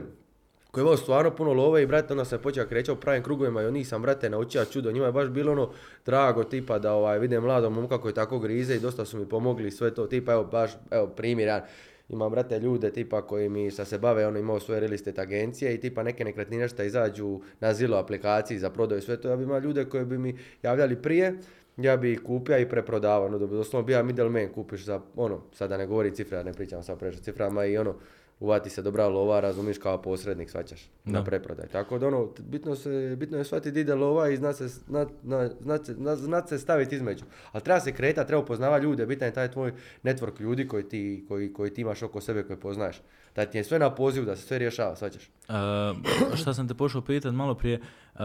[0.72, 3.66] koji je imao stvarno puno love i brate onda se počeo u pravim krugovima i
[3.66, 4.92] on nisam brate naučio čudo.
[4.92, 5.72] Njima je baš bilo ono
[6.06, 9.72] drago tipa da ovaj, vidim mladom momka koji tako grize i dosta su mi pomogli
[9.72, 11.66] sve to tipa evo baš evo primjer ja
[12.10, 15.74] imam brate ljude tipa koji mi sa se bave, ono imao svoje real estate agencije
[15.76, 19.44] i tipa neke nekretnine što izađu na zilo aplikaciji za prodaju sve to, ja bi
[19.44, 21.38] imao ljude koji bi mi javljali prije,
[21.78, 25.88] ja bi kupio i preprodavao, ono, doslovno bi ja middleman kupiš za, ono, sada ne
[25.88, 27.96] govori cifra, ne pričam sad previše ciframa i ono,
[28.40, 31.68] uvati se dobra lova, razumiš kao posrednik, svaćaš, na preprodaj.
[31.68, 36.60] Tako da ono, bitno, se, bitno je shvatiti ide lova i znat se, zna, se
[36.60, 37.26] staviti između.
[37.52, 39.74] Ali treba se kretati, treba upoznavati ljude, bitan je taj tvoj
[40.04, 43.02] network ljudi koji ti, koji, koji ti imaš oko sebe, koje poznaješ.
[43.36, 45.30] Da ti je sve na pozivu, da se sve rješava, svaćaš.
[45.50, 47.80] Uh, šta sam te pošao pitati malo prije,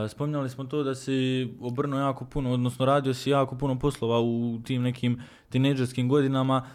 [0.08, 4.58] spominjali smo to da si obrnuo jako puno, odnosno radio si jako puno poslova u
[4.64, 6.66] tim nekim tinejdžerskim godinama.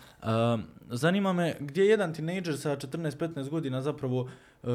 [0.89, 4.69] Zanima me gdje jedan tinejdžer sa 14-15 godina zapravo uh,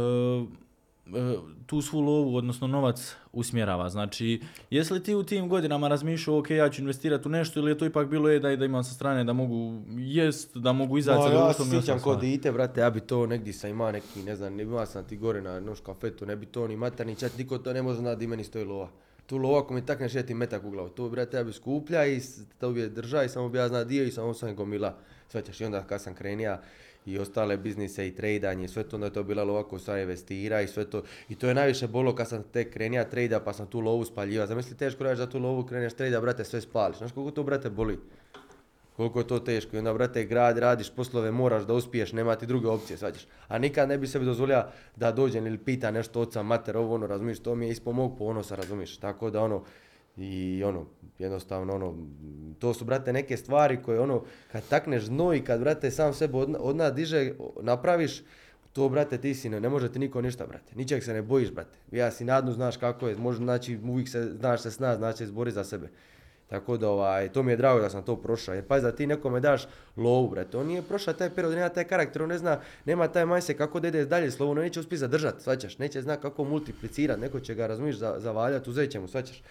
[1.66, 3.88] tu svu lovu, odnosno novac usmjerava.
[3.88, 4.40] Znači,
[4.70, 7.78] jesi li ti u tim godinama razmišljao, ok, ja ću investirati u nešto ili je
[7.78, 11.22] to ipak bilo je da, da imam sa strane da mogu jest, da mogu izaći
[11.22, 14.36] sa Ja se sjećam kod dite, brate, ja bi to negdje sam imao neki, ne
[14.36, 17.16] znam, ne bi sam ti gore na noš kafetu, ne bi to ni mater, ni
[17.16, 18.88] čat, niko to ne može znati di meni stoji lova.
[19.26, 22.20] Tu lova ako mi takne šeti metak u glavu, to brate ja bi skuplja i
[22.58, 24.96] to bi je drža i samo bi ja zna dio i samo sam gomila.
[25.28, 26.60] Svećaš i onda kad sam krenija
[27.06, 30.68] i ostale biznise i tradanje, sve to onda je to bila lova koja investira i
[30.68, 31.02] sve to.
[31.28, 34.46] I to je najviše bolo kad sam tek krenija trejda pa sam tu lovu spaljiva.
[34.46, 36.98] Zamisli teško reći za tu lovu kreneš trejda, brate, sve spališ.
[36.98, 37.98] Znaš koliko to, brate, boli?
[38.96, 39.76] Koliko je to teško.
[39.76, 43.26] I onda, brate, grad, radiš poslove, moraš da uspiješ, nema ti druge opcije, svađaš.
[43.48, 44.64] A nikad ne bi sebi dozvolio
[44.96, 48.18] da dođem ili pita nešto oca, mater, ovo, ono, razumiješ, to mi je ispod mog
[48.18, 48.96] ponosa, razumiješ.
[48.96, 49.64] Tako da, ono,
[50.16, 50.86] i ono,
[51.18, 51.94] jednostavno, ono,
[52.58, 54.22] to su, brate, neke stvari koje, ono,
[54.52, 58.22] kad takneš znoj, kad, brate, sam sebe od, odna diže, napraviš,
[58.72, 60.74] to, brate, ti si, ne, ne može ti niko ništa, brate.
[60.74, 61.76] Ničeg se ne bojiš, brate.
[61.90, 65.50] Ja si nadnu, znaš kako je, možda, znači, uvijek se, znaš se sna, znači, izbori
[65.50, 65.88] za sebe.
[66.48, 68.54] Tako da ovaj, to mi je drago da sam to prošao.
[68.54, 70.56] Jer pazi da ti nekome daš lovu, brate.
[70.56, 73.80] On nije prošao taj period, nema taj karakter, on ne zna, nema taj mindset kako
[73.80, 75.78] da ide dalje slovo, on neće uspjeti zadržati, svaćaš.
[75.78, 79.42] Neće zna kako multiplicirati, neko će ga, razumiješ, za, zavaljati, uzet će mu, svaćaš.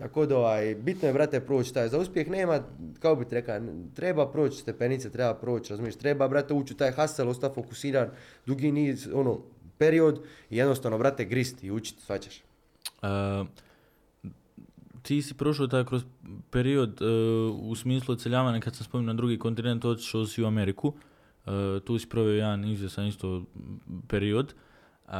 [0.00, 1.88] Tako da ovaj, bitno je, brate, proći taj.
[1.88, 2.60] Za uspjeh nema,
[2.98, 3.60] kao bi rekao,
[3.94, 8.08] treba proći stepenice, treba proći, razumiješ, treba, brate, ući u taj hustle, ostati fokusiran,
[8.46, 9.38] dugi niz, ono,
[9.78, 12.42] period i jednostavno, brate, gristi i učiti, svaćaš.
[13.02, 13.46] Uh,
[15.02, 16.04] ti si prošao taj kroz
[16.50, 20.88] period uh, u smislu odseljavanja kad sam spomenuo na drugi kontinent, otišao si u Ameriku.
[20.88, 21.52] Uh,
[21.84, 23.42] tu si proveo jedan izvjesan isto
[24.08, 24.54] period.
[25.06, 25.12] Uh,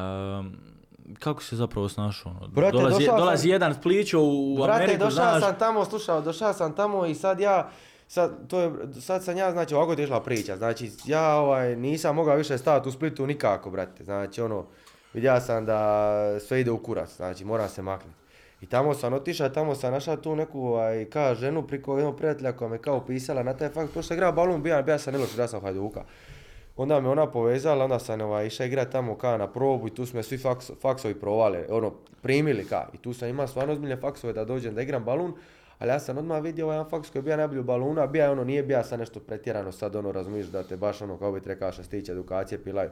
[1.18, 2.32] kako se zapravo snašao?
[2.32, 2.48] Ono?
[2.48, 5.40] Brate, dolazi, došao dolazi sam- jedan spličo u Brate, Ameriku, došao znaš.
[5.42, 7.70] sam tamo, slušao, došao sam tamo i sad ja,
[8.08, 8.70] sad, to je,
[9.00, 12.58] sad sam ja, znači ovako ti je išla priča, znači ja ovaj, nisam mogao više
[12.58, 14.64] staviti u Splitu nikako, brate, znači ono,
[15.14, 18.16] vidio sam da sve ide u kurac, znači moram se maknuti.
[18.60, 22.52] I tamo sam otišao, tamo sam našao tu neku ovaj, ka ženu priko jednog prijatelja
[22.52, 25.38] koja me kao pisala na taj fakt, pošto je igrao balun, bija, bija sam Iloš,
[25.38, 26.04] ja sam Hajduka.
[26.76, 30.06] Onda me ona povezala, onda sam ovaj, išao igrat tamo ka na probu i tu
[30.06, 32.88] su me svi faks, faksovi provali, ono, primili ka.
[32.92, 35.34] I tu sam imao stvarno ozbiljne faksove da dođem da igram balun,
[35.78, 38.44] ali ja sam odmah vidio ovaj jedan faks koji je bio najbolji baluna, bija ono,
[38.44, 41.48] nije bija sad nešto pretjerano, sad ono, razumiješ da te baš ono, kao bi ti
[41.48, 42.90] rekao što se edukacije pilaju.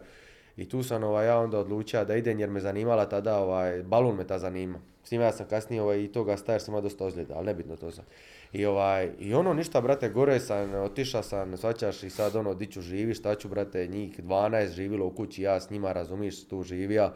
[0.56, 4.16] I tu sam ovaj, ja onda odlučio da idem jer me zanimala tada, ovaj, balun
[4.16, 4.78] me ta zanima.
[5.04, 7.76] S njima ja sam kasnije ovaj, i toga stajer sam imao dosta ozljeda, ali nebitno
[7.76, 8.04] to sam.
[8.52, 12.66] I, ovaj, I ono ništa, brate, gore sam, otišao sam, svaćaš i sad ono, di
[12.66, 16.62] ću živi, šta ću, brate, njih 12 živilo u kući, ja s njima, razumiš, tu
[16.62, 17.14] živija.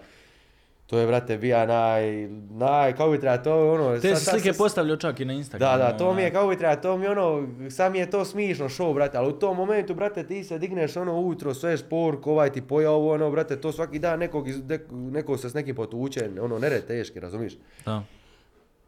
[0.86, 4.00] To je, brate, bija naj, naj, kako bi treba, to ono...
[4.00, 5.78] Te sad- si slike postavljao čak i na Instagramu.
[5.78, 8.24] da, da, to mi je kako bi treba, to mi je ono, sam je to
[8.24, 12.26] smišno show, brate, ali u tom momentu, brate, ti se digneš ono ujutro, sve špork,
[12.26, 14.46] ovaj ti poja ovo, ono, brate, to svaki dan nekog,
[14.90, 17.52] nekog se s nekim potuče, ono, nered teški, razumiješ?
[17.84, 18.02] Da.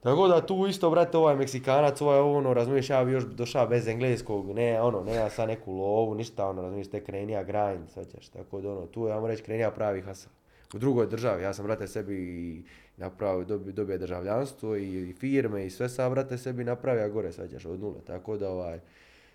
[0.04, 3.88] Tako da tu isto, brate, ovaj Meksikanac, ovaj ono, razumiješ, ja bi još došao bez
[3.88, 8.28] engleskog, ne, ono, ne, ja sad neku lovu, ništa, ono, razumiješ, te krenija grind, svaćaš,
[8.28, 10.28] tako da, ono, tu je, ajmo reći, krenija pravi hasa.
[10.74, 12.62] U drugoj državi, ja sam, brate, sebi i
[12.96, 17.64] napravio, dobio, dobio državljanstvo i, i firme i sve sam, brate, sebi napravio gore, svaćaš,
[17.64, 18.80] od nule, tako da, ovaj,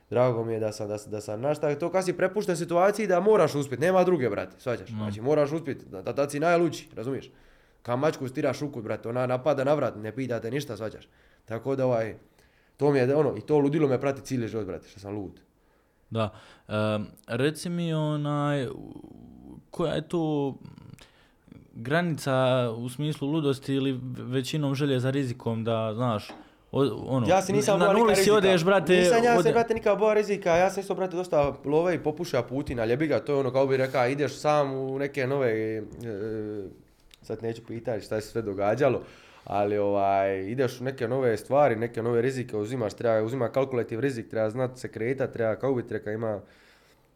[0.10, 3.20] Drago mi je da sam, da, da sam našta, to kad si prepušten situaciji da
[3.20, 7.32] moraš uspjeti, nema druge, brate, svaćaš, znači moraš uspjeti, da, da, tad si najluđi, razumiješ?
[7.82, 11.08] Ka mačku stiraš u kut, brate, ona napada na vrat, ne pitate ništa, svaćaš.
[11.46, 12.16] Tako da ovaj,
[12.78, 15.40] to mi je, ono, i to ludilo me prati cijeli život, brate, što sam lud.
[16.10, 16.30] Da.
[16.68, 18.68] Em, reci mi onaj,
[19.72, 20.56] koja je to
[21.74, 22.36] granica
[22.72, 26.30] u smislu ludosti ili većinom želje za rizikom da, znaš,
[26.72, 29.74] o- ono, Ja se nisam na nuli si odeš, brate, Nisam ja se, ode- brate,
[29.74, 33.32] nikad bojao rizika, ja sam isto, brate, dosta love i popuša puti na ljebiga, to
[33.34, 35.82] je ono, kao bi rekao, ideš sam u neke nove, e,
[37.22, 39.02] sad neću pitati šta se sve događalo,
[39.44, 44.30] ali ovaj, ideš u neke nove stvari, neke nove rizike uzimaš, treba uzima kalkulativ rizik,
[44.30, 46.42] treba znati se kretati, treba, kao bi ti rekao, ima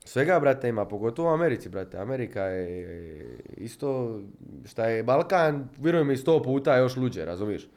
[0.06, 1.98] Svega, brate, ima, pogotovo u Americi, brate.
[1.98, 4.20] Amerika je isto,
[4.66, 7.68] šta je Balkan, vjerujem mi sto puta još luđe, razumiješ?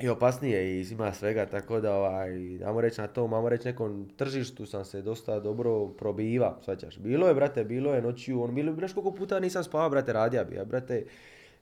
[0.00, 4.08] I opasnije i ima svega, tako da, ovaj, ajmo reći na tom, ajmo reći nekom
[4.16, 6.98] tržištu sam se dosta dobro probiva, svaćaš.
[6.98, 10.44] Bilo je, brate, bilo je noću, on, bilo je, koliko puta nisam spavao, brate, radija
[10.44, 11.04] bi, ja, brate,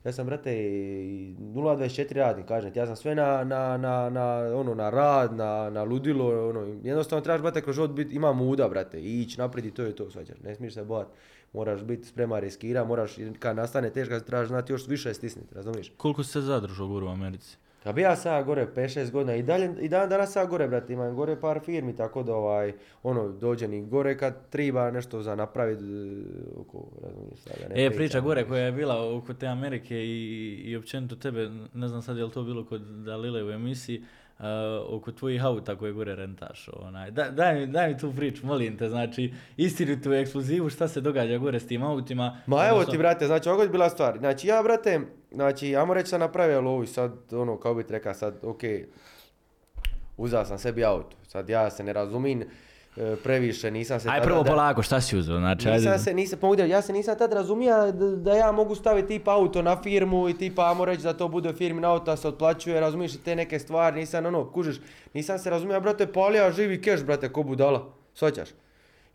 [0.03, 4.75] ja sam, brate, i 0.24 radim, kažem ja sam sve na, na, na, na, ono,
[4.75, 9.01] na rad, na, na ludilo, ono, jednostavno trebaš, brate, kroz život biti, ima muda, brate,
[9.01, 11.07] ići naprijed i to je to, svaćaš, ne smiješ se bojat,
[11.53, 15.91] moraš biti spreman riskira, moraš, kad nastane teška, trebaš znati još više stisniti, razumiješ?
[15.97, 17.57] Koliko si se zadržao gore u Americi?
[17.83, 20.93] A bi ja sad gore 5-6 godina i dalje, i dan danas sad gore, brate,
[20.93, 25.35] imam gore par firmi, tako da ovaj, ono, dođe ni gore kad triba nešto za
[25.35, 25.83] napraviti,
[26.57, 30.53] oko, razumiješ, sada ne E, pričam, priča gore koja je bila oko te Amerike i,
[30.65, 34.03] i općenito tebe, ne znam sad je li to bilo kod Dalile u emisiji,
[34.39, 34.45] uh,
[34.89, 36.69] oko tvojih auta koje gore rentaš.
[36.73, 37.11] Onaj.
[37.11, 41.37] Da, daj, mi, daj mi tu priču, molim te, znači, istinitu ekskluzivu, šta se događa
[41.37, 42.37] gore s tim autima.
[42.47, 44.17] Ma evo odnosno- ti, brate, znači ovo je bila stvar.
[44.17, 44.99] Znači ja, brate,
[45.31, 48.61] znači, ajmo reći sam napravio lovu i sad, ono, kao bi ti rekao, sad, ok,
[50.17, 51.17] uzao sam sebi auto.
[51.27, 52.43] Sad ja se ne razumim
[53.23, 55.37] previše, nisam se Aj prvo polako, šta si uzeo?
[55.37, 55.77] Znači, ajde.
[55.77, 59.33] Nisam se, nisam, pomogu, ja se nisam tad razumija da, da ja mogu staviti tipa
[59.33, 63.17] auto na firmu i tipa, ajmo reći da to bude firmin auto, se otplaćuje, razumiješ
[63.23, 64.81] te neke stvari, nisam ono, kužiš,
[65.13, 68.49] nisam se razumija, brate, palija živi keš, brate, ko budala, svaćaš.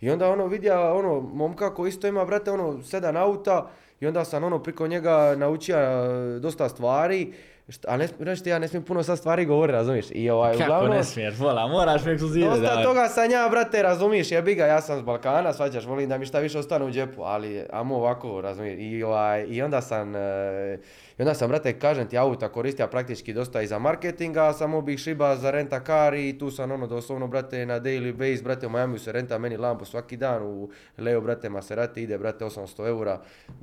[0.01, 4.25] I onda ono vidja, ono, momka koji isto ima, brate, ono, sedam auta i onda
[4.25, 7.33] sam ono priko njega naučio e, dosta stvari,
[7.69, 10.53] šta, a ne, znaš ti, ja ne smijem puno sad stvari govoriti, razumiješ, i ovaj,
[10.53, 10.97] Kako uglavnom...
[10.97, 14.81] ne smiješ, vola, moraš mi ekskluzive Dosta toga sam ja, brate, razumiješ, jebi ga, ja
[14.81, 18.41] sam s Balkana, svađaš, volim da mi šta više ostane u džepu, ali amo ovako,
[18.41, 20.79] razumiješ, i, ovaj, i onda sam, e,
[21.19, 24.81] I onda sam, brate, kažem ti, auta koristio praktički dosta i za marketinga, a samo
[24.83, 28.67] bih šiba za renta car i tu sam ono doslovno, brate, na daily base, brate,
[28.67, 32.89] u Miami se renta meni lampu svaki dan, u Leo, brate, Maserati ide, brate, 800
[32.89, 33.21] eura,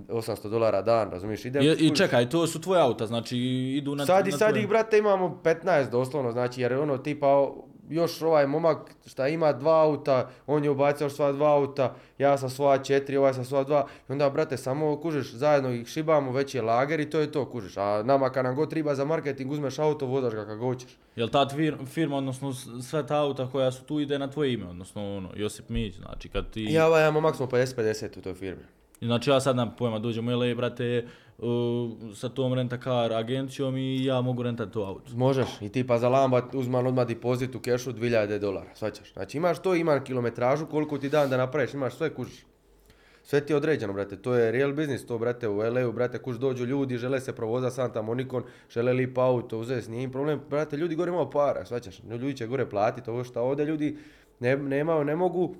[0.07, 1.59] 800 dolara dan, razumiješ, ide.
[1.59, 3.37] I, I čekaj, to su tvoje auta, znači
[3.77, 4.05] idu na...
[4.05, 7.47] Sad i na sad tvoje- ih, brate, imamo 15 doslovno, znači, jer ono tipa,
[7.91, 12.37] još ovaj momak šta ima dva auta, on je ubacio još sva dva auta, ja
[12.37, 16.31] sam svoja četiri, ovaj sam svoja dva, i onda, brate, samo kužiš, zajedno ih šibamo,
[16.31, 19.05] već je lager i to je to, kužiš, a nama kad nam god treba za
[19.05, 20.97] marketing, uzmeš auto, vozaš ga kako hoćeš.
[21.15, 21.47] Jel ta
[21.85, 25.69] firma, odnosno sve ta auta koja su tu ide na tvoje ime, odnosno ono, Josip
[25.69, 26.63] Mić, znači kad ti...
[26.69, 28.63] Ja, ovaj, ja momak smo 50-50 u toj firmi.
[29.01, 31.07] Znači ja sad nam pojma dođem u LA, brate,
[31.41, 35.11] uh, sa tom renta-car agencijom i ja mogu rentati to auto.
[35.15, 39.13] Možeš, i tipa za lamba uzman odmah depozit u kešu 2000 dolara, svaćaš.
[39.13, 42.45] Znači imaš to, ima kilometražu, koliko ti dan da napraviš, imaš sve kužiš.
[43.23, 46.37] Sve ti je određeno, brate, to je real business, to, brate, u LA-u, brate, kuš
[46.37, 50.77] dođu ljudi, žele se provoza Santa Monicon, žele lip auto, uzeti, nije im problem, brate,
[50.77, 53.97] ljudi gore imaju para, svaćaš, ljudi će gore platiti ovo što ovdje ljudi
[54.39, 55.55] ne, nemaju, ne mogu,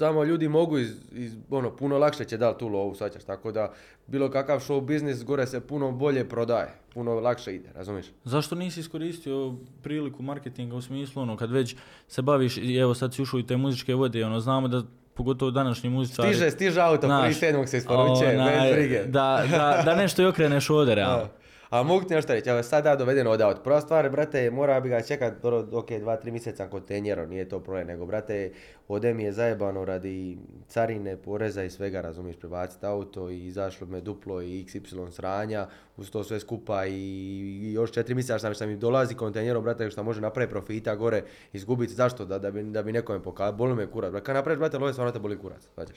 [0.00, 3.72] tamo ljudi mogu iz, iz ono, puno lakše će dati tu lovu, svaćaš, tako da
[4.06, 8.06] bilo kakav show biznis gore se puno bolje prodaje, puno lakše ide, razumiješ?
[8.24, 11.76] Zašto nisi iskoristio priliku marketinga u smislu ono kad već
[12.08, 14.82] se baviš i evo sad si ušao u te muzičke vode, ono znamo da
[15.14, 16.34] pogotovo današnji muzičari...
[16.34, 19.04] Stiže, stiže auto, prvi sedmog se isporučuje, bez brige.
[19.04, 21.28] Da, da, da nešto i okreneš ovdje, realno.
[21.70, 23.62] A mogu ti nešto reći, evo sad ja doveden od.
[23.64, 27.60] Prva stvar, brate, mora bi ga čekat, dobro, ok, dva, tri mjeseca kontejnero, nije to
[27.60, 28.52] problem, nego, brate,
[28.88, 34.00] ovdje mi je zajebano radi carine, poreza i svega, razumiješ, prebaciti auto i izašlo me
[34.00, 38.76] duplo i XY sranja, uz to sve skupa i, još četiri mjeseca šta, šta mi
[38.76, 42.24] dolazi kontejnerom, brate, šta može napraviti profita gore, izgubiti, zašto?
[42.24, 45.12] Da, da, bi, da bi nekome pokazao, boli me kurac, kad napraviš, brate, love, stvarno
[45.12, 45.88] te boli kurac, znaš.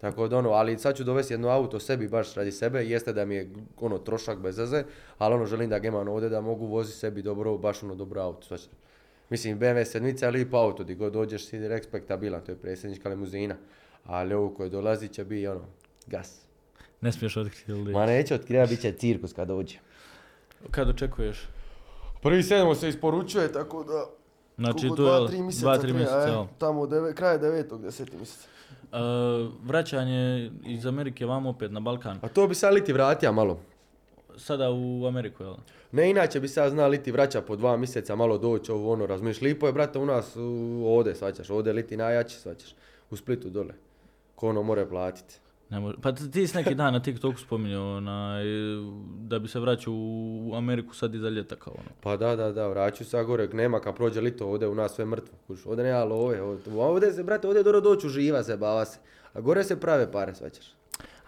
[0.00, 3.24] Tako da ono, ali sad ću dovesti jedno auto sebi baš radi sebe, jeste da
[3.24, 4.84] mi je ono trošak bez veze,
[5.18, 8.20] ali ono želim da ga imam ovdje da mogu voziti sebi dobro, baš ono dobro
[8.20, 8.46] auto.
[8.48, 8.68] Znači,
[9.30, 13.56] mislim BMW sedmica je lip auto, di god dođeš si respektabilan, to je predsjednička limuzina,
[14.04, 15.64] ali ovo koje dolazi će biti ono,
[16.06, 16.40] gas.
[17.00, 17.92] Ne smiješ otkriti ili...
[17.92, 19.78] Ma neće otkriva, bit će cirkus kad dođe.
[20.70, 21.48] Kad očekuješ?
[22.22, 24.06] Prvi sedmo se isporučuje, tako da...
[24.58, 26.44] Znači je dva, tri mjeseca dva, tri treba, mjeseca, jel?
[26.58, 28.48] Tamo deve, kraj devetog, deseti mjeseca.
[28.92, 28.96] E,
[29.62, 32.18] vraćanje iz Amerike vam opet na Balkan.
[32.22, 33.58] A to bi sad liti vratija malo.
[34.36, 35.54] Sada u Ameriku, jel?
[35.92, 39.06] Ne, inače bi se ja zna liti vraća po dva mjeseca, malo doći ovo ono,
[39.06, 39.42] razmišljaš.
[39.42, 42.74] Lipo je, brate, u nas u, ovdje, svaćaš, ovdje liti najjači, svaćaš.
[43.10, 43.74] U Splitu dole.
[44.34, 45.34] Ko ono more platiti.
[45.70, 45.96] Ne može.
[46.02, 48.44] Pa ti si neki dan na TikToku spominjao onaj,
[49.18, 51.88] da bi se vraćao u Ameriku sad iza ljeta kao ono.
[52.00, 55.04] Pa da, da, da, vraću se gore, nema kad prođe lito, ovdje u nas sve
[55.04, 55.38] mrtvo.
[55.46, 58.84] Kuš, ovdje nema love, ovdje, ovdje se, brate, ovdje je dobro doći uživa se, bava
[58.84, 58.98] se.
[59.32, 60.79] A gore se prave pare, svaćaš.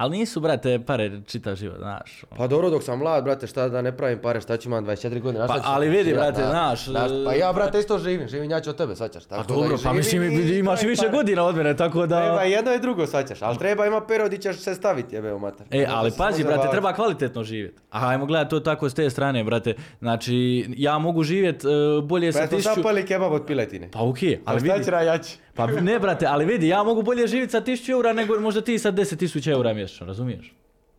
[0.02, 2.24] Ali nisu, brate, pare čitav život, znaš.
[2.30, 2.38] ono.
[2.38, 5.20] Pa dobro, dok sam mlad, brate, šta da ne pravim pare, šta ću imam 24
[5.20, 8.50] godine, Pa, ću ali živjet, vidi, brate, znaš, da, Pa ja, brate, isto živim, živim
[8.50, 9.24] jače od tebe, svaćaš.
[9.28, 12.20] Pa dobro, i pa mislim i imaš i više godina od mene, tako da...
[12.20, 15.38] Treba jedno i drugo svaćaš, ali treba ima period di ćeš se staviti jebe u
[15.38, 15.66] mater.
[15.70, 17.78] E, ali pazi, brate, treba kvalitetno živjeti.
[17.90, 19.74] A ajmo gledati to tako s te strane, brate.
[19.98, 21.66] Znači, ja mogu živjeti
[22.02, 22.74] bolje Pa sa jesmo tisuću...
[22.74, 23.90] zapali kebab od piletine.
[23.92, 24.84] Pa okej, ali šta vidi...
[25.24, 25.36] će?
[25.54, 28.78] Pa ne, brate, ali vidi, ja mogu bolje živjeti sa 1000 eura nego možda ti
[28.78, 30.54] sa 10.000 eura mjesečno, razumiješ?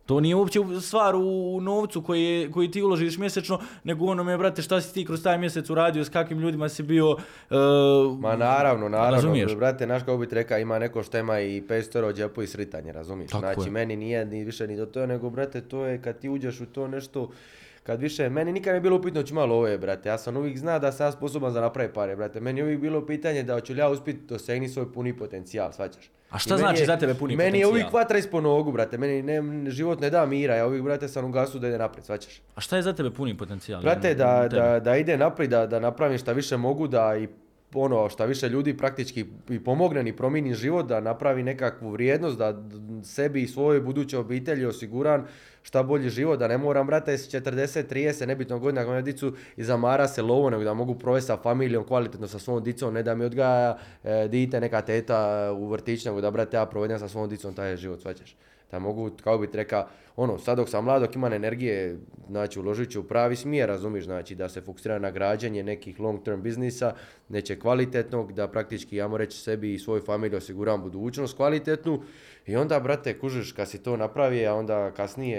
[0.06, 4.38] To nije uopće stvar u novcu koji, je- koji ti uložiš mjesečno, nego u onome,
[4.38, 7.16] brate, šta si ti kroz taj mjesec uradio, s kakvim ljudima si bio...
[7.50, 7.54] e,
[8.18, 9.54] Ma naravno, naravno, Razumiješ?
[9.54, 12.92] brate, znaš kako bi rekao, ima neko što ima i 500 euro džepu i sritanje,
[12.92, 13.30] razumiješ?
[13.30, 13.70] Tako znači, je.
[13.70, 16.66] meni nije ni više ni do toga, nego, brate, to je kad ti uđeš u
[16.66, 17.28] to nešto,
[17.84, 20.78] kad više, meni nikad nije bilo upitno ću malo ove, brate, ja sam uvijek zna
[20.78, 23.78] da sam sposoban za napraviti pare, brate, meni je uvijek bilo pitanje da hoću li
[23.78, 26.10] ja uspjeti dosegni svoj puni potencijal, svaćaš?
[26.30, 27.70] A šta meni znači je- za tebe puni Meni je potencijal?
[27.70, 31.24] uvijek vatra ispod nogu, brate, meni ne, život ne da mira, ja uvijek, brate, sam
[31.24, 32.42] u gasu da ide naprijed, svaćaš?
[32.54, 33.82] A šta je za tebe puni potencijal?
[33.82, 37.28] Brate, da, da, da ide naprijed, da, da napravim šta više mogu, da i
[37.74, 42.62] ono, šta više ljudi praktički i pomognem i promijenim život, da napravi nekakvu vrijednost, da
[43.04, 45.26] sebi i svojoj budućoj obitelji osiguran
[45.64, 49.64] šta bolji život, da ne moram, brate, s 40, 30, nebitno godina, imam dicu i
[49.64, 53.14] zamara se lovo, nego da mogu provesti sa familijom, kvalitetno sa svom dicom, ne da
[53.14, 57.28] mi odgaja e, dite, neka teta u vrtić, nego da, brate, ja provedem sa svom
[57.28, 58.36] dicom taj život, svaćaš.
[58.70, 61.98] Da mogu, kao bi ti rekao, ono, sad dok sam mlad, dok imam energije,
[62.28, 66.22] znači uložit ću u pravi smjer, razumiš, znači da se fokusira na građenje nekih long
[66.22, 66.94] term biznisa,
[67.28, 72.02] neće kvalitetnog, da praktički, ja reći sebi i svojoj familiji osiguram budućnost kvalitetnu
[72.46, 75.38] i onda, brate, kužiš, kad si to napravi, a onda kasnije,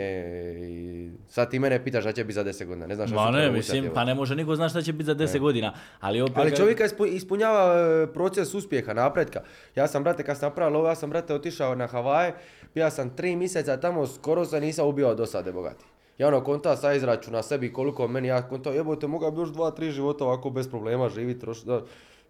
[0.69, 3.31] i sad ti mene pitaš šta će biti za 10 godina, ne znaš šta Ma
[3.31, 5.73] ne, mislim, pa ne može niko zna šta će biti za 10 godina.
[5.99, 6.37] Ali opet...
[6.37, 9.41] Ali čovjeka ispu- ispunjava e, proces uspjeha, napretka.
[9.75, 12.33] Ja sam, brate, kad sam napravio ovo, ja sam, brate, otišao na Havaje,
[12.75, 15.85] ja sam tri mjeseca tamo, skoro se nisam ubio do sada, bogati.
[16.17, 19.71] Ja ono konta sa izračuna sebi koliko meni ja konta, jebote, mogao bi još dva,
[19.71, 21.45] tri života ovako bez problema živjeti.
[21.45, 21.81] roš- da.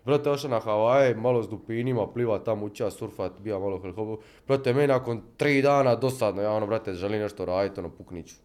[0.06, 4.26] Brate, ošao na Havaje, malo s dupinima, pliva tamo, učio surfat, bija malo helikopter.
[4.48, 8.36] Brate, meni nakon tri dana dosadno, ja ono, brate, želim nešto raditi, ono, pukniću.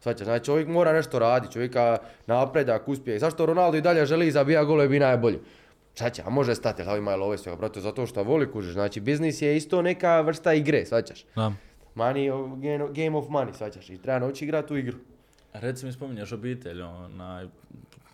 [0.00, 3.18] Svaćaš, znači čovjek mora nešto raditi, čovjeka napredak, uspije.
[3.18, 5.38] Zašto Ronaldo i dalje želi zabija gole bi najbolji?
[5.94, 8.72] Šta će, a može stati, ali ima love svega, brate, zato što voli kužiš.
[8.72, 11.24] Znači, biznis je isto neka vrsta igre, svaćaš.
[11.98, 12.30] Money,
[12.92, 13.90] game- of money, svaćaš.
[13.90, 14.96] I treba nauči igrati tu igru.
[15.52, 17.46] Reci mi spominješ obitelj, onaj,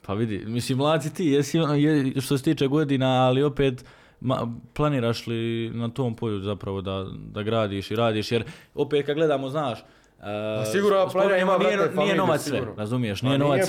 [0.06, 3.84] pa vidi, mislim, mladi ti, jesi, ono, je, što se tiče godina, ali opet,
[4.20, 8.44] ma, planiraš li na tom polju zapravo da, da gradiš i radiš, jer
[8.74, 9.84] opet kad gledamo, znaš,
[10.18, 10.24] uh,
[10.72, 13.66] sigurno ja planiram, ima, nije, brate, nije familiju, novac sve, razumiješ, nije novac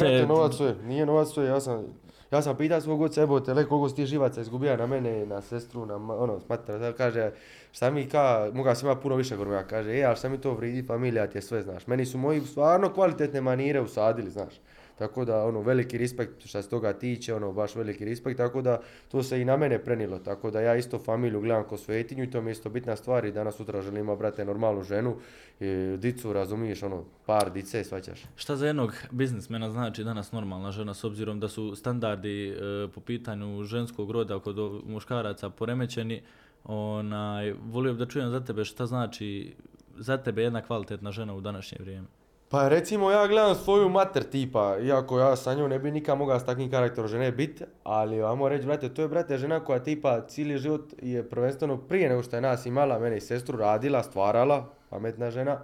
[0.55, 1.83] sve, nije novac sve, ja sam,
[2.31, 5.41] ja sam pitao svog oca, evo te, koliko si ti živaca izgubio na mene, na
[5.41, 7.31] sestru, na, ono, smatra, kaže,
[7.71, 10.41] šta mi ka, moga sam ima puno više govorim, ja kaže, e, ali šta mi
[10.41, 14.53] to vridi, familija ti je sve, znaš, meni su moji stvarno kvalitetne manire usadili, znaš,
[14.97, 18.81] tako da, ono, veliki respekt što se toga tiče, ono, baš veliki respekt, tako da,
[19.11, 22.31] to se i na mene prenilo, tako da ja isto familiju gledam ko svetinju i
[22.31, 25.15] to mi je isto bitna stvar i danas sutra želim imati, brate, normalnu ženu,
[25.59, 28.23] i dicu, razumiješ, ono, par dice, svaćaš.
[28.35, 32.55] Šta za jednog biznismena znači danas normalna žena s obzirom da su standardi e,
[32.93, 34.55] po pitanju ženskog roda kod
[34.85, 36.21] muškaraca poremećeni?
[36.63, 39.55] Onaj, volio bi da čujem za tebe šta znači
[39.97, 42.07] za tebe jedna kvalitetna žena u današnje vrijeme.
[42.49, 46.39] Pa recimo ja gledam svoju mater tipa, iako ja sa njom ne bi nikad mogao
[46.39, 50.21] s takvim karakterom žene biti, ali ajmo reći, brate, to je brate žena koja tipa
[50.27, 54.69] cijeli život je prvenstveno prije nego što je nas imala, mene i sestru radila, stvarala,
[54.89, 55.59] pametna žena,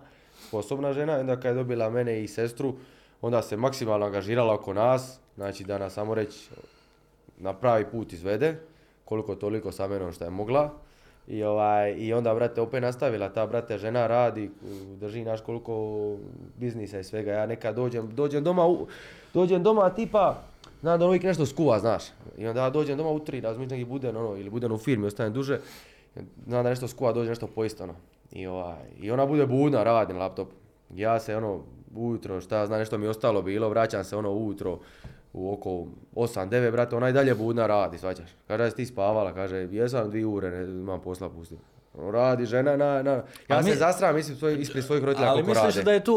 [0.48, 2.74] sposobna žena, onda kad je dobila mene i sestru,
[3.22, 6.50] onda se maksimalno angažirala oko nas, znači da nas samo reći
[7.38, 8.60] na pravi put izvede,
[9.06, 10.72] koliko toliko sa menom što je mogla.
[11.32, 14.52] I, ovaj, I onda, brate, opet nastavila, ta, brate, žena radi,
[15.00, 16.15] drži naš koliko
[16.58, 17.32] biznisa i svega.
[17.32, 18.88] Ja nekad dođem, dođem doma, u,
[19.34, 20.41] dođem doma tipa,
[20.82, 22.04] znam da uvijek nešto skuva, znaš.
[22.38, 25.34] I onda dođem doma u tri, razmišljam neki buden, ono, ili budem u firmi, ostanem
[25.34, 25.60] duže.
[26.48, 27.94] Znam da nešto skuva, dođe nešto pojist, ono.
[28.32, 30.52] I, ovaj, I ona bude budna, radi na laptopu.
[30.96, 31.60] Ja se, ono,
[31.96, 34.80] ujutro, šta ja znam, nešto mi ostalo bilo, vraćam se, ono, ujutro,
[35.34, 38.30] u oko 8-9, brate, ona i dalje budna radi, svaćaš.
[38.48, 41.58] Kaže, jesi ti spavala, kaže, jesam dvije ure, ne, imam posla pustim.
[41.94, 45.30] Ono, Radi žena na, na, ja Ali se mi- zasram, mislim, svoj, ispred svojih roditelja
[45.30, 45.86] Ali koliko misliš rade.
[45.86, 46.15] da je tu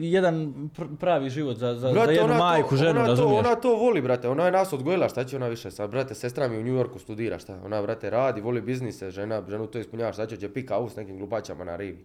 [0.00, 0.34] jedan
[0.68, 3.38] pr- pravi život za, za, za Brate, jednu ona to- majku, ženu, ona to, razumiješ?
[3.38, 6.48] ona to voli, brate, ona je nas odgojila, šta će ona više, sad, brate, sestra
[6.48, 10.12] mi u New Yorku studira, šta, ona, brate, radi, voli biznise, žena, ženu to ispunjava,
[10.12, 12.04] šta će, će pika u s nekim glupačama na rivi.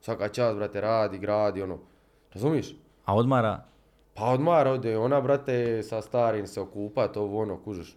[0.00, 1.78] Svaka čast, brate, radi, gradi, ono,
[2.34, 2.74] razumiješ?
[3.04, 3.64] A odmara?
[4.16, 7.96] Pa odmara ode, ona brate sa starim se okupa, to ono, kužiš.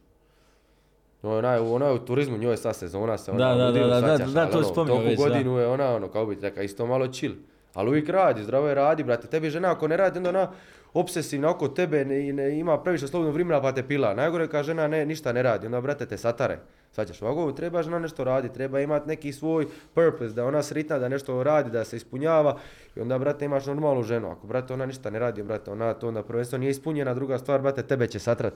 [1.23, 3.87] Ona je, ona je u turizmu, njoj je sad sezona se ona Da, da, ludilo,
[3.87, 5.23] da, da, da, ali to ono, već, da.
[5.23, 7.33] godinu je ona, ono, kao bi ti rekao, isto malo chill.
[7.73, 9.27] Ali uvijek radi, zdravo je radi, brate.
[9.27, 10.51] Tebi žena ako ne radi, onda ona
[10.93, 14.13] obsesivna oko tebe, ne, ne, ima previše slobodnog vremena pa te pila.
[14.13, 16.59] Najgore kad žena ne, ništa ne radi, onda brate te satare.
[16.91, 21.09] Svaćaš, ovako treba žena nešto radi, treba imati neki svoj purpose, da ona sritna, da
[21.09, 22.57] nešto radi, da se ispunjava
[22.95, 24.31] i onda brate imaš normalnu ženu.
[24.31, 27.61] Ako brate ona ništa ne radi, brate ona to onda prvenstveno nije ispunjena, druga stvar
[27.61, 28.53] brate tebe će satrat.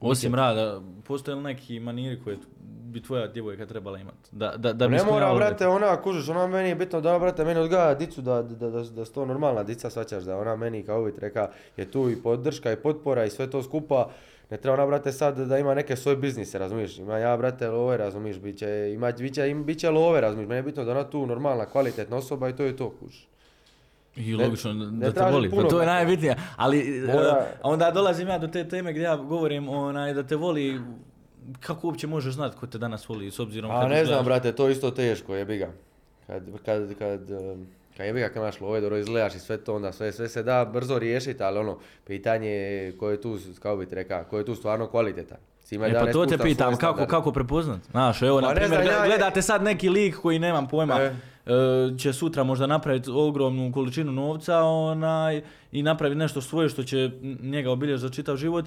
[0.00, 2.36] Osim rada, postoje li neki maniri koje
[2.96, 4.28] bi tvoja djevojka trebala imati?
[4.32, 7.18] Da, da, da bi ne mora, brate, ona, kužiš, ona meni je bitno da ona,
[7.18, 10.56] brate, meni odgaja dicu, da, da, da, da su to normalna dica, svaćaš, da ona
[10.56, 14.10] meni, kao uvijek reka, je tu i podrška i potpora i sve to skupa.
[14.50, 16.98] Ne treba ona, brate, sad da ima neke svoje biznise, razumiješ?
[16.98, 20.48] Ima ja, brate, love, razumiješ, bit će, ima, bit će, im, bit će love, razumiješ?
[20.48, 23.28] Meni je bitno da ona tu normalna, kvalitetna osoba i to je to, kužiš.
[24.16, 26.36] I Ne- logično da ne te tražim voli, pa puno, to je najbitnije.
[26.56, 30.36] Ali Mora- e, onda dolazim ja do te teme gdje ja govorim onaj, da te
[30.36, 30.80] voli,
[31.60, 34.52] kako uopće možeš znati ko te danas voli s obzirom A kad ne znam, brate,
[34.52, 35.68] to je isto teško, jebi ga.
[36.26, 37.20] Kad, kad, kad,
[37.96, 40.42] kad jebi ga, kad imaš love, dobro izgledaš i sve to, onda sve, sve se
[40.42, 44.38] da brzo riješiti, ali ono, pitanje je ko je tu, kao bi ti rekao, ko
[44.38, 45.38] je tu stvarno kvalitetan.
[45.60, 47.10] Svima E, da pa to te pitam, kako, standard.
[47.10, 47.80] kako prepoznat?
[47.90, 51.16] Znaš, evo, Pa na primjer, ja- gledate sad neki lik koji nemam pojma, E.
[51.46, 51.50] e,
[51.98, 57.70] će sutra možda napraviti ogromnu količinu novca onaj, i napraviti nešto svoje što će njega
[57.70, 58.64] obilježiti za čitav život.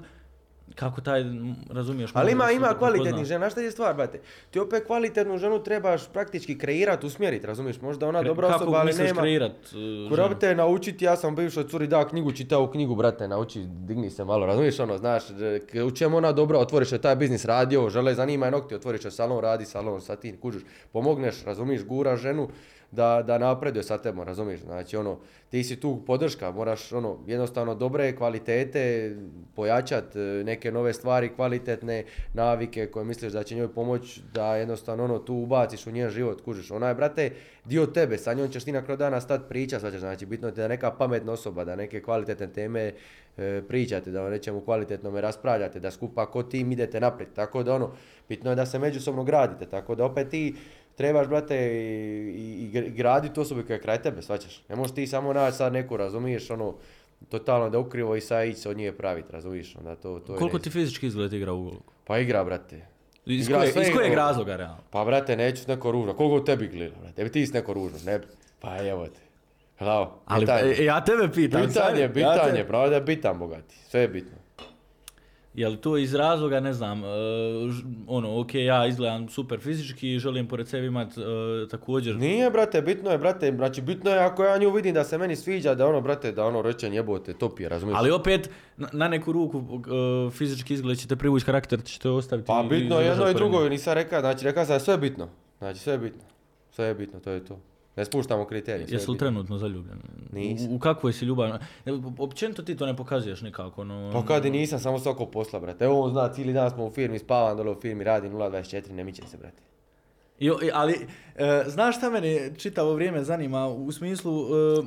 [0.79, 1.23] Kako taj,
[1.69, 2.11] razumiješ?
[2.13, 4.19] Ali ima, ima kvalitetnih žena, znaš šta je stvar, brate?
[4.51, 7.81] Ti opet kvalitetnu ženu trebaš praktički kreirati, usmjeriti, razumiješ?
[7.81, 9.21] Možda ona dobra Kako osoba, ali nema...
[9.21, 9.51] kreirat?
[9.51, 10.09] e, ženu?
[10.09, 14.45] Kurabite naučiti, ja sam bivšoj curi dao knjigu, čitao knjigu, brate, nauči, digni se malo,
[14.45, 15.23] razumiješ ono, znaš,
[15.67, 19.05] k- u čemu ona dobra, otvoriš joj taj biznis, radio, žele, zanima je nokti, otvoriš
[19.05, 20.61] joj salon, radi salon, sad ti kužiš,
[20.93, 22.49] pomogneš, razumiješ, gura ženu,
[22.91, 24.61] da, da napreduje sa tebom, razumiješ?
[24.61, 25.17] Znači, ono,
[25.49, 29.15] ti si tu podrška, moraš, ono, jednostavno dobre kvalitete,
[29.55, 35.03] pojačat e, neke nove stvari, kvalitetne navike koje misliš da će njoj pomoći da jednostavno,
[35.03, 36.71] ono, tu ubaciš u njen život, kužiš.
[36.71, 37.31] Ona je, brate,
[37.65, 40.61] dio tebe, sa njom ćeš ti na kraju dana stat priča, svađaš, znači, bitno ti
[40.61, 42.93] da neka pametna osoba, da neke kvalitetne teme
[43.37, 47.75] e, pričate, da o nečemu kvalitetnome raspravljate, da skupa ko tim idete naprijed, tako da,
[47.75, 47.91] ono,
[48.29, 50.55] bitno je da se međusobno gradite, tako da opet ti
[50.99, 54.63] trebaš, brate, i, i, i graditi osobu koja je kraj tebe, svaćaš.
[54.69, 56.75] Ne možeš ti samo naći sad neku, razumiješ, ono,
[57.29, 60.37] totalno da ukrivo i sad ići se od nje praviti, razumiješ, onda to, to je
[60.37, 61.79] Koliko ne- ti fizički izgleda igra u golu?
[62.05, 62.81] Pa igra, brate.
[63.25, 64.77] Iz, Igra koje, sve iz kojeg razloga, realno?
[64.89, 66.13] Pa, brate, neću neko ružno.
[66.13, 67.21] Koliko tebi gleda, brate?
[67.21, 68.19] Ebi ti s neko ružno, ne.
[68.59, 69.19] Pa, evo te.
[69.77, 70.71] Hello, Ali pitanje.
[70.71, 71.61] e, ja tebe pitam.
[71.61, 73.75] sad, Pitanje, ja pitanje, te- pravo da je bitan bogati.
[73.79, 74.37] Sve je bitno.
[75.53, 77.07] Je li to iz razloga, ne znam, e,
[78.07, 81.21] ono, ok, ja izgledam super fizički i želim pored sebe imat e,
[81.71, 82.15] također...
[82.15, 85.35] Nije, brate, bitno je, brate, znači bitno je ako ja nju vidim da se meni
[85.35, 87.97] sviđa, da ono, brate, da ono reče jebote, top je, razumiješ?
[87.99, 92.47] Ali opet, na, na neku ruku, e, fizički izgled ćete privući karakter, ćete ostaviti...
[92.47, 95.29] Pa bitno je jedno i drugo, nisam rekao, znači rekao sam da je sve bitno.
[95.57, 96.21] Znači sve je bitno.
[96.71, 97.59] Sve je bitno, to je to.
[97.99, 98.87] Ne spuštamo kriterije.
[98.89, 99.97] Jesi li trenutno zaljubljen?
[100.31, 100.71] Nisam.
[100.71, 101.59] U, u kakvoj si ljubav?
[102.17, 104.09] Općenito ti to ne pokazuješ nikako, no...
[104.13, 105.85] Pa kad i nisam, samo svako posla, brate.
[105.85, 109.03] Evo on zna, cijeli dan smo u firmi, spavam dole u firmi, radi 0.24, ne
[109.03, 109.61] miče se, brate.
[110.39, 111.07] Jo, ali,
[111.39, 113.67] e, znaš šta mene čitavo vrijeme zanima?
[113.67, 114.83] U smislu, e,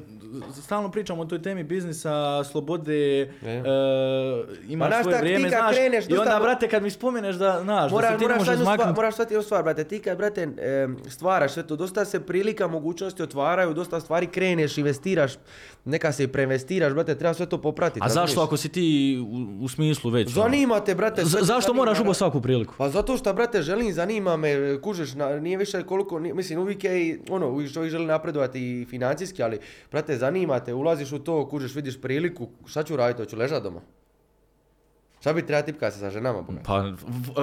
[0.54, 3.28] stalno pričamo o toj temi biznisa, slobode, e,
[4.68, 7.92] imaš znaš svoje vrijeme, kad znaš, kreneš, i onda, brate, kad mi spomeneš da, znaš,
[7.92, 8.96] da se ti ne moraš, jednu stvar, maknuti.
[8.96, 9.84] moraš shvatiti stvar, brate.
[9.84, 10.48] Ti kad, brate,
[11.08, 15.32] stvaraš sve to, dosta se prilika, mogućnosti otvaraju, dosta stvari kreneš, investiraš,
[15.84, 18.00] neka se i preinvestiraš, brate, treba sve to popratiti.
[18.02, 20.26] A zašto ako si ti u, u smislu već?
[20.26, 21.22] ono, Zanima te, brate.
[21.22, 22.74] te zašto moraš ubiti svaku priliku?
[22.78, 26.84] Pa zato što, brate, želim, zanima me, kužeš, na, nije više koliko, nije- mislim, uvijek
[26.84, 29.58] je i, ono, uvijek čovjek želi napredovati i financijski, ali,
[29.90, 33.80] brate, zanima te, ulaziš u to, kužeš, vidiš priliku, šta ću raditi, hoću ležati doma.
[35.20, 36.58] Šta bi treba tipkati se sa ženama, boga?
[36.64, 36.86] Pa, a,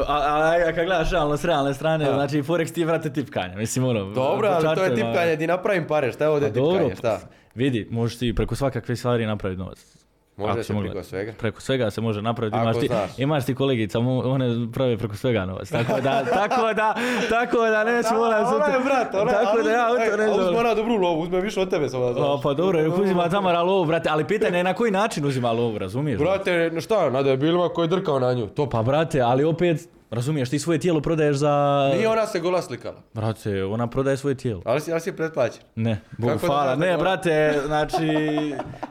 [0.07, 2.13] a, a kad gledaš realno s realne strane, Ha.
[2.13, 4.11] znači Forex ti je, brate, tipkanje, mislim, ono...
[4.11, 7.19] Dobro, ali to je tipkanje di napravim pare, šta je ovdje Pa dobro, tipkanje, šta?
[7.55, 9.98] vidi, možeš ti preko svakakve stvari napraviti novac.
[10.39, 11.33] Može se preko svega.
[11.37, 12.55] Preko svega se može napraviti.
[12.57, 13.09] Ako Imaš ti, znaš.
[13.19, 15.69] imaš ti kolegica, one prave preko svega novac.
[15.69, 16.95] Tako da, tako da,
[17.29, 20.43] tako da neću moram ona je brat, ona, Tako da ja u to ne Uzme
[20.43, 20.55] znam.
[20.55, 22.41] ona dobru lovu, uzme više od tebe samo znaš.
[22.43, 25.77] pa dobro, nek uzima Tamara lovu, brate, ali pitanje je na koji način uzima lovu,
[25.77, 26.19] razumiješ?
[26.23, 30.49] Brate, šta, na debilima koji je drkao na nju, to Pa brate, ali opet, razumiješ,
[30.49, 31.89] ti svoje tijelo prodaješ za...
[31.93, 34.61] Nije ona se gola slikala, Brate, ona prodaje svoje tijelo.
[34.65, 35.61] ali si, ali si je pretplaćen.
[35.75, 36.75] Ne, Bogu Kako hvala.
[36.75, 38.07] Ne, brate, znači,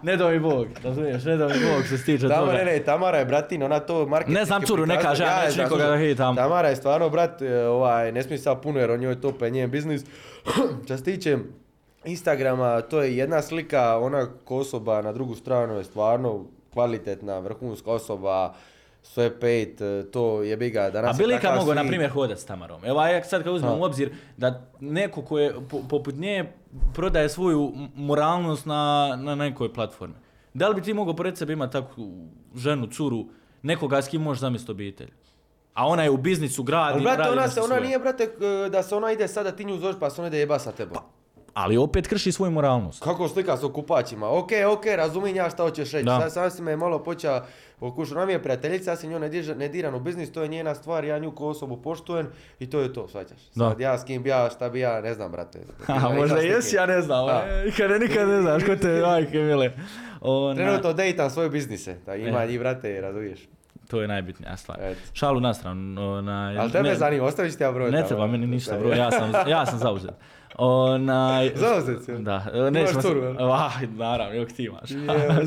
[0.02, 2.52] ne do mi Bog, razumiješ, ne do mi Bog se tiče Tamo, toga.
[2.52, 5.48] ne, ne, Tamara je bratin, ona to marketinški Ne znam curu, ne kaže, ja je
[5.48, 6.36] neću nikoga da hitam.
[6.36, 9.50] Tamara je stvarno, brat, e, ovaj, ne smije sad puno jer on njoj to pe
[9.50, 10.04] njen biznis.
[10.84, 11.38] Što se tiče
[12.04, 18.54] Instagrama, to je jedna slika, ona osoba na drugu stranu je stvarno kvalitetna, vrhunska osoba,
[19.08, 20.80] sve pet, e, to je biga.
[20.80, 22.84] A Danas bi li je ka takav mogao, na primjer, hodat s Tamarom?
[22.84, 24.48] Evo, a ja sad kad uzmem u obzir da
[24.80, 26.52] neko ko je po- poput nje
[26.94, 28.82] prodaje svoju moralnost na,
[29.18, 30.14] na nekoj platformi.
[30.54, 32.12] Da li bi ti mogao pored sebe imati takvu
[32.56, 33.24] ženu, curu,
[33.62, 35.10] nekoga s kim možeš zamisliti obitelj?
[35.74, 37.80] A ona je u biznisu, gradi, Ali, brate, ona, se, ona svoje.
[37.82, 38.28] nije, brate,
[38.70, 40.98] da se ona ide sada ti nju zoveš pa se ona ide jeba sa tebom.
[41.54, 43.02] Ali opet krši svoju moralnost.
[43.02, 44.28] Kako slika s okupačima?
[44.28, 46.04] Ok, ok, razumijem ja šta hoćeš reći.
[46.04, 46.20] Da.
[46.20, 47.40] Sad, sad si me malo počeo
[47.80, 48.16] okušati.
[48.16, 49.18] Ona mi je prijateljica, ja se nju
[49.56, 52.28] ne, diram u biznis, to je njena stvar, ja nju kao osobu poštujem
[52.58, 53.38] i to je to, svađaš.
[53.54, 53.70] Da.
[53.70, 55.58] Sad ja s kim bi ja, šta bi ja, ne znam, brate.
[55.86, 57.26] A, možda jesi, ja ne znam.
[57.26, 57.44] Da.
[57.46, 59.70] e, Kada nikad ne znaš ko te majke mile.
[60.20, 62.48] Ona, Trenutno dejtam svoje biznise, da ima E.
[62.48, 63.48] i brate, razumiješ.
[63.88, 64.78] to je najbitnija stvar.
[65.12, 66.12] Šalu na stranu.
[66.12, 67.90] Onaj, Ali tebe ne- zanima, ostaviš ti ja broj.
[67.90, 70.10] Ne treba meni ništa, Da, bro, ja sam, ja sam zauzet.
[70.58, 71.50] Onaj...
[72.04, 72.12] Si?
[72.18, 73.08] Da, e, nećemo se...
[73.08, 73.22] curu?
[73.38, 74.90] Ah, naravno, jok ti imaš.
[74.90, 74.96] Je,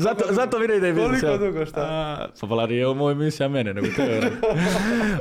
[0.00, 1.38] zato, koliko zato vidi da je Koliko biznis, jel?
[1.38, 1.80] dugo, šta?
[1.80, 4.30] A, Pa Valari, je ovo moj misija mene, nego brate.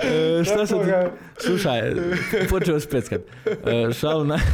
[0.39, 0.79] E, šta sad...
[0.79, 1.81] ga- Slušaj,
[2.49, 3.21] počeo speckat.
[3.45, 4.37] E, šalu na...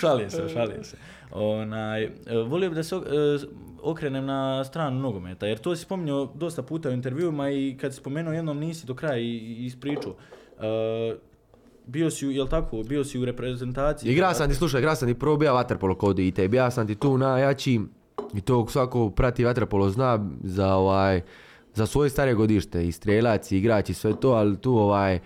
[0.00, 0.96] šalim se, šalim se.
[1.30, 2.10] Onaj, e,
[2.46, 3.00] volio bi da se e,
[3.82, 8.00] okrenem na stranu nogometa, jer to si spominjao dosta puta u intervjuima i kad si
[8.00, 10.14] spomenuo jednom nisi do kraja i, ispričao.
[11.86, 14.12] Bio si, jel tako, bio si u reprezentaciji.
[14.12, 16.86] Igra sam ti, slušaj, igra sam ti prvo bija vaterpolo kod i tebi, ja sam
[16.86, 17.80] ti tu najjači
[18.34, 21.20] i to svako prati vaterpolo zna za ovaj,
[21.74, 25.18] za svoje stare godište i strelac i igrač i sve to, ali tu ovaj,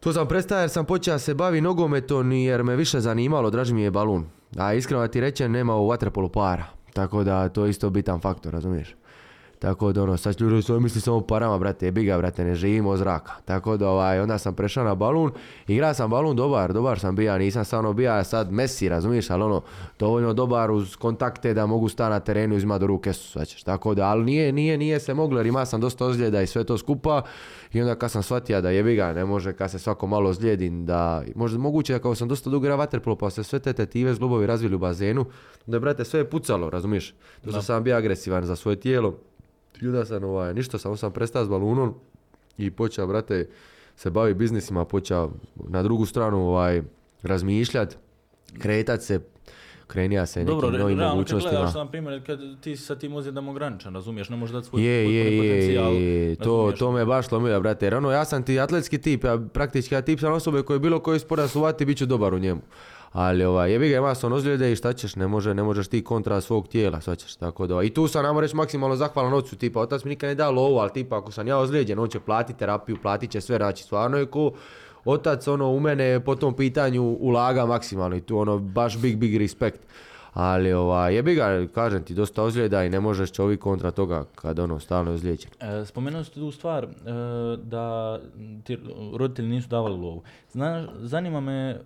[0.00, 3.82] tu sam prestao jer sam počeo se bavi nogometom jer me više zanimalo, draži mi
[3.82, 4.26] je balun.
[4.56, 8.52] A iskreno ti rečem, nema u vaterpolu para, tako da to je isto bitan faktor,
[8.52, 8.94] razumiješ?
[9.58, 12.90] Tako da ono, sad ljudi su misli samo parama, brate, jebi ga, brate, ne živimo
[12.90, 13.32] od zraka.
[13.44, 15.30] Tako da ovaj, onda sam prešao na balun,
[15.68, 19.62] igrao sam balun dobar, dobar sam bija, nisam stvarno bija sad Messi, razumiješ, ali ono,
[19.98, 23.62] dovoljno dobar uz kontakte da mogu stati na terenu i uzima do ruke su, svaćaš.
[23.62, 26.64] Tako da, ali nije, nije, nije se moglo jer ima sam dosta ozljeda i sve
[26.64, 27.22] to skupa
[27.72, 30.86] i onda kad sam shvatio da jebi ga, ne može kad se svako malo ozlijedim
[30.86, 34.14] da, možda moguće da kao sam dosta dugo igrao vaterpolo pa se sve te tetive
[34.14, 35.24] zglobovi razvili u bazenu,
[35.66, 39.14] da brate sve je pucalo, razumiješ, dosta sam bio agresivan za svoje tijelo,
[39.82, 41.94] i onda sam ovaj, ništa, samo sam prestao s balunom
[42.58, 43.48] i počeo, brate,
[43.96, 45.30] se bavi biznisima, počeo
[45.68, 46.82] na drugu stranu ovaj,
[47.22, 47.96] razmišljat,
[48.58, 49.20] kretat se,
[49.86, 51.52] krenija se nekim Dobro, novim realno kad mogućnostima.
[51.52, 55.14] gledaš na primjer, kad ti sa tim ozljedama ograničen, razumiješ, ne možeš dati svoj Je,
[55.14, 55.92] je, potpuni je, potencijal.
[55.94, 56.78] je, to, razumiješ?
[56.78, 60.02] to me baš lomilo, brate, jer ono, ja sam ti atletski tip, ja praktički ja
[60.02, 62.60] tip sam osobe koji bilo koji sport da se uvati, bit ću dobar u njemu.
[63.16, 66.04] Ali ovaj, jebi ga, ima sam ozljede i šta ćeš, ne, može, ne možeš ti
[66.04, 69.80] kontra svog tijela, shvaćaš, tako da, i tu sam, namo reći, maksimalno zahvalan ocu, tipa,
[69.80, 72.58] otac mi nikad ne dao lovu, ali tipa, ako sam ja ozlijeđen, on će platiti
[72.58, 74.52] terapiju, platit će sve, znači, stvarno je ko,
[75.04, 79.36] otac, ono, u mene po tom pitanju ulaga maksimalno i tu, ono, baš big, big
[79.36, 79.80] respekt.
[80.32, 84.58] Ali ovaj, jebi ga, kažem ti, dosta ozljeda i ne možeš čovjek kontra toga kad
[84.58, 85.50] ono stalno je ozlijeđen.
[85.60, 86.88] E, spomenuo ste tu stvar e,
[87.56, 88.18] da
[88.64, 88.78] ti
[89.18, 90.22] roditelji nisu davali lovu.
[90.52, 91.80] Znaš, zanima me,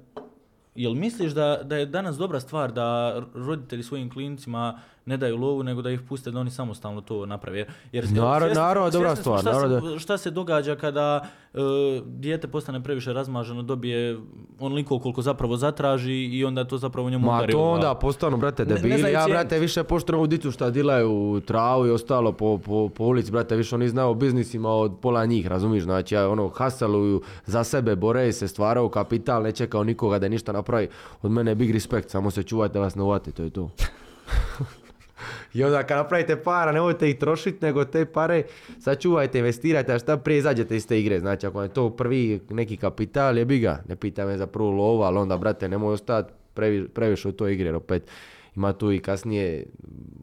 [0.75, 4.81] jel misliš da, da je danas dobra stvar da roditelji svojim klincima
[5.11, 7.59] ne daju lovu, nego da ih puste da oni samostalno to naprave?
[7.59, 11.21] Jer, jer Naravno, svjesni- naravno, dobra stvar, Šta, naravno se, šta se događa kada
[11.55, 11.59] e,
[12.07, 14.19] dijete postane previše razmaženo, dobije
[14.61, 18.37] onoliko koliko zapravo zatraži i onda to zapravo njemu Ma udari u to onda postanu,
[18.37, 18.99] brate, Ne- ne debili.
[18.99, 23.05] znaju ja, brate, više poštujem ovu dicu šta dilaju travu i ostalo po, po, po
[23.05, 25.85] ulici, brate, više oni znaju o biznisima od pola njih, razumiješ?
[25.85, 30.53] Znači, ja, ono, hasaluju za sebe, bore se, stvaraju kapital, ne čekao nikoga da ništa
[30.53, 30.89] napravi.
[31.23, 33.71] Od mene je big respekt, samo se čuvajte da vas ne uvate, to je to.
[35.55, 38.43] I onda kad napravite para, nemojte ih trošiti, nego te pare
[38.79, 41.21] sačuvajte, investirajte, a šta prije izađete iz te igre.
[41.21, 43.83] Znači, ako je to prvi neki kapital, je ga.
[43.89, 47.53] Ne pita me za prvu lovu, ali onda, brate, nemoj ostati previ- previše u toj
[47.53, 48.11] igri, jer opet
[48.57, 49.65] ima tu i kasnije Ja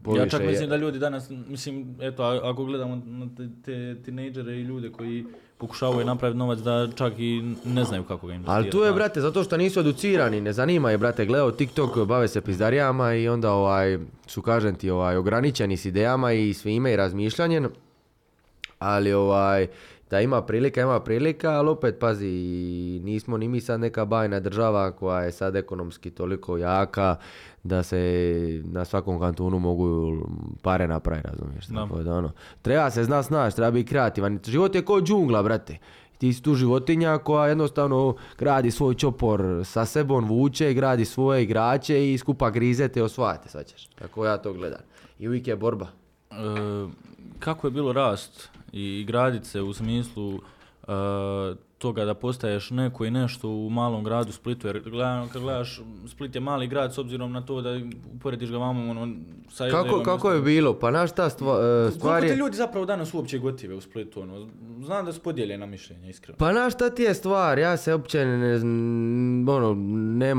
[0.04, 4.62] poviše- čak mislim da ljudi danas, mislim, eto, ako gledamo na te, te tinejdžere i
[4.62, 5.26] ljude koji
[5.58, 8.64] pokušavaju napraviti novac da čak i ne znaju kako ga investirati.
[8.64, 12.28] Ali tu je, brate, zato što nisu educirani, ne zanima je, brate, gledao TikTok, bave
[12.28, 16.96] se pizdarijama i onda ovaj, su, kažem ti, ovaj, ograničeni s idejama i svime i
[16.96, 17.70] razmišljanjem.
[18.80, 19.68] Ali ovaj,
[20.10, 22.26] da ima prilika, ima prilika, ali opet pazi,
[23.04, 27.16] nismo ni mi sad neka bajna država koja je sad ekonomski toliko jaka
[27.68, 30.18] da se na svakom kantunu mogu
[30.62, 31.66] pare napraviti, razumiješ?
[31.66, 31.82] Da.
[31.82, 34.40] Tako da ono, treba se zna snaći, treba biti kreativan.
[34.46, 35.78] Život je kao džungla, brate.
[36.18, 42.14] Ti si tu životinja koja jednostavno gradi svoj čopor sa sebom, vuče, gradi svoje igrače
[42.14, 43.88] i skupa grizete i osvajate, svaćaš.
[43.88, 44.82] Tako ja to gledam.
[45.20, 45.88] I uvijek je borba.
[46.32, 46.36] E,
[47.40, 50.38] kako je bilo rast i gradit se u smislu e,
[51.78, 56.36] toga da postaješ neko i nešto u malom gradu Splitu, jer gledam, kad gledaš, Split
[56.36, 57.80] je mali grad s obzirom na to da
[58.16, 59.16] uporediš ga vamo ono,
[59.50, 60.80] sa Kako, jednom kako je bilo?
[60.80, 62.36] Pa znaš šta stva, e, stvar Koliko ti je...
[62.36, 64.22] ljudi zapravo danas uopće gotive u Splitu?
[64.22, 64.48] Ono?
[64.86, 66.38] Znam da su podijeljena mišljenja, iskreno.
[66.38, 68.56] Pa znaš šta ti je stvar, ja se uopće ne,
[69.52, 69.74] ono,
[70.18, 70.34] ne,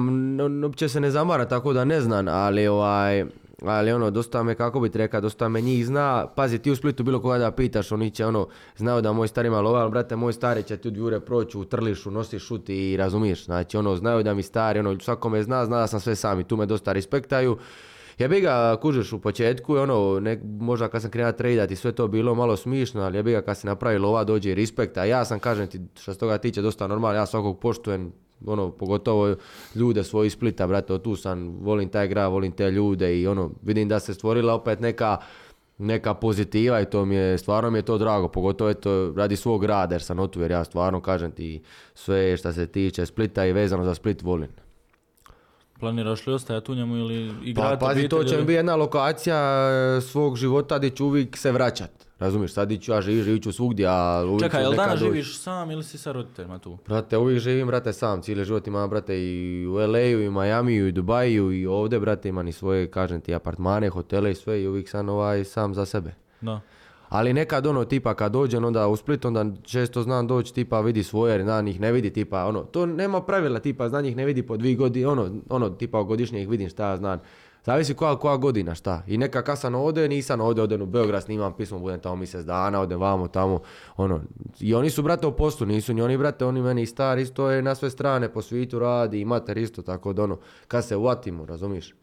[0.67, 3.25] uopće se ne zamara tako da ne znam, ali ovaj,
[3.65, 7.03] ali ono, dosta me, kako bi rekao, dosta me njih zna, pazi ti u Splitu
[7.03, 10.17] bilo koga da pitaš, oni će ono, znaju da moj stari ima lova, ali brate,
[10.17, 13.97] moj stari će ti od jure proći u trlišu, nosi šut i razumiješ, znači ono,
[13.97, 16.57] znaju da mi stari, ono, svako me zna, zna da sam sve sam i tu
[16.57, 17.59] me dosta respektaju.
[18.19, 22.09] Jebi ga, kužiš u početku, ono, nek, možda kad sam krenuo tradat i sve to
[22.09, 25.25] bilo malo smišno, ali jebi ga kad se napravi lova dođe i respekt, a ja
[25.25, 28.13] sam, kažem ti, što se toga tiče, dosta normalno, ja svakog poštujem,
[28.47, 29.35] ono, pogotovo
[29.75, 33.51] ljude svoji iz Splita, brate, tu sam, volim taj grad, volim te ljude i ono,
[33.63, 35.17] vidim da se stvorila opet neka,
[35.79, 39.65] neka pozitiva i to mi je, stvarno mi je to drago, pogotovo eto, radi svog
[39.65, 41.63] rada jer sam otu, jer ja stvarno, kažem ti,
[41.95, 44.49] sve što se tiče Splita i vezano za Split volim.
[45.81, 49.69] Planiraš li ostajati u njemu ili Pa igrati pazi, to će mi biti jedna lokacija
[49.97, 52.08] e, svog života gdje ću uvijek se vraćat.
[52.19, 55.39] Razumiješ, sad di ću ja živit, živit ću svugdje, a uvijek Čekaj, jel danas živiš
[55.39, 56.79] sam ili si sa roditeljima tu?
[56.87, 58.23] Brate, uvijek živim, brate, sam.
[58.23, 62.49] Cijeli život imam, brate, i u LA-u, i Miami-u, i Dubaju, i ovdje, brate, imam
[62.49, 66.15] i svoje, kažem ti, apartmane, hotele i sve, i uvijek sam ovaj sam za sebe.
[66.41, 66.61] Da.
[67.09, 71.03] Ali nekad ono tipa kad dođem onda u Split onda često znam doći tipa vidi
[71.03, 74.25] svoje jer zna njih ne vidi tipa ono to nema pravila tipa zna njih ne
[74.25, 77.21] vidi po dvije godine ono ono tipa godišnje ih vidim šta ja znam
[77.65, 79.03] Zavisi koja, koja godina, šta.
[79.07, 82.45] I neka kad sam ovdje, nisam ovdje, odem u Beograd, snimam pismo, budem tamo mjesec
[82.45, 83.61] dana, odem vamo, tamo,
[83.97, 84.21] ono.
[84.61, 87.63] I oni su, brate, u poslu, nisu ni oni, brate, oni meni stari, isto je
[87.63, 90.39] na sve strane, po svijetu radi, i mater isto, tako da ono,
[90.69, 91.91] kad se uvatimo, razumiješ?
[91.91, 91.95] E,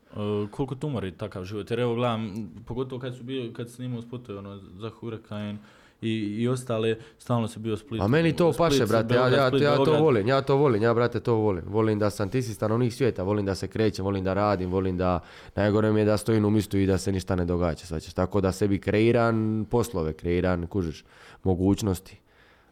[0.51, 1.71] koliko tumori takav život?
[1.71, 5.57] Jer evo gledam, pogotovo kad su bio, kad snimao spotove ono, za Hurricane
[6.05, 8.01] i, i ostale, stalno se bio Split.
[8.01, 10.55] A meni to Split, paše, brate, ja, Beograd, ja, Split, ja to volim, ja to
[10.55, 11.63] volim, ja, brate, to volim.
[11.67, 14.97] Volim da sam, ti si stanovnik svijeta, volim da se krećem, volim da radim, volim
[14.97, 15.19] da,
[15.55, 18.13] najgore mi je da stojim u mistu i da se ništa ne događa, svaćaš.
[18.13, 21.03] Tako da sebi kreiran poslove, kreiran, kužiš,
[21.43, 22.24] mogućnosti,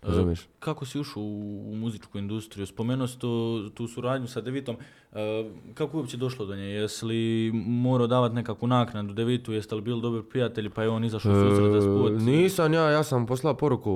[0.06, 0.48] razumiješ?
[0.60, 2.66] Kako si ušao u, u muzičku industriju?
[2.66, 4.76] Spomenuo si to, tu suradnju sa Devitom.
[5.12, 6.64] E, kako je uopće došlo do nje?
[6.64, 9.54] Jesi li morao davati nekakvu naknadu Devitu?
[9.54, 11.90] Jeste li bili dobri prijatelji pa je on izašao u susret za?
[11.90, 13.92] E, nisam ja, ja sam poslao poruku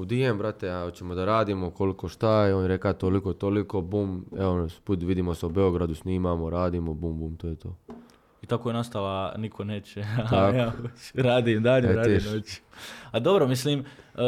[0.00, 3.80] u DM, brate, a hoćemo da radimo, koliko šta je, on je rekao toliko, toliko,
[3.80, 7.76] bum, evo, put vidimo se u Beogradu, snimamo, radimo, bum, bum, to je to.
[8.42, 10.04] I tako je nastala Niko neće.
[10.30, 10.36] Tako.
[10.48, 10.72] ja
[11.14, 12.24] radim dalje, E, radim tiš.
[12.26, 12.60] noć.
[13.10, 14.20] A dobro, mislim, e,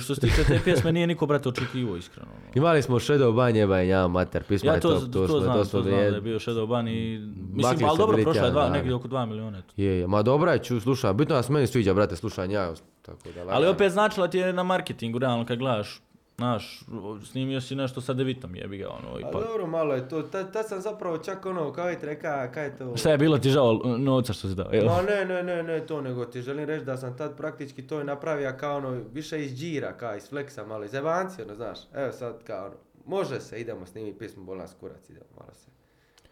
[0.00, 2.28] što se tiče te pjesme, nije niko, brate, očekivao, iskreno.
[2.32, 2.52] ono.
[2.54, 5.54] Imali smo Shadow Ban, jebaj, ja, mater, pisma Ja je to, top, to, smo- znam,
[5.54, 7.18] to, smo znam da je bio Shadow Ban i...
[7.52, 9.58] Mislim, ali dobro, prošla je dva, negdje oko 2 milijuna.
[9.58, 9.72] eto.
[9.76, 12.72] Je, je, ma dobra je, ču, slušaj, bitno da se meni sviđa, brate, slušaj, ja,
[13.02, 16.00] tako da Ali opet značila ti je na marketingu, realno, kad gledaš,
[16.42, 16.84] znaš,
[17.24, 19.32] snimio si nešto sa Devitom, jebi ga, ono, A ipak.
[19.32, 22.64] dobro, malo je to, tad, tad sam zapravo čak ono, kao je ti reka, kaj
[22.64, 22.96] je to...
[22.96, 24.84] Šta je bilo ti žao novca što si dao, jel?
[24.86, 28.04] Ma ne, ne, ne, ne, to nego ti želim reći da sam tad praktički to
[28.04, 31.78] napravio kao ono, više iz džira, kao iz fleksa, malo iz evancije, ono, znaš.
[31.94, 32.74] Evo sad kao ono,
[33.06, 35.71] može se, idemo snimiti pismo, bol nas kurac, idemo malo se.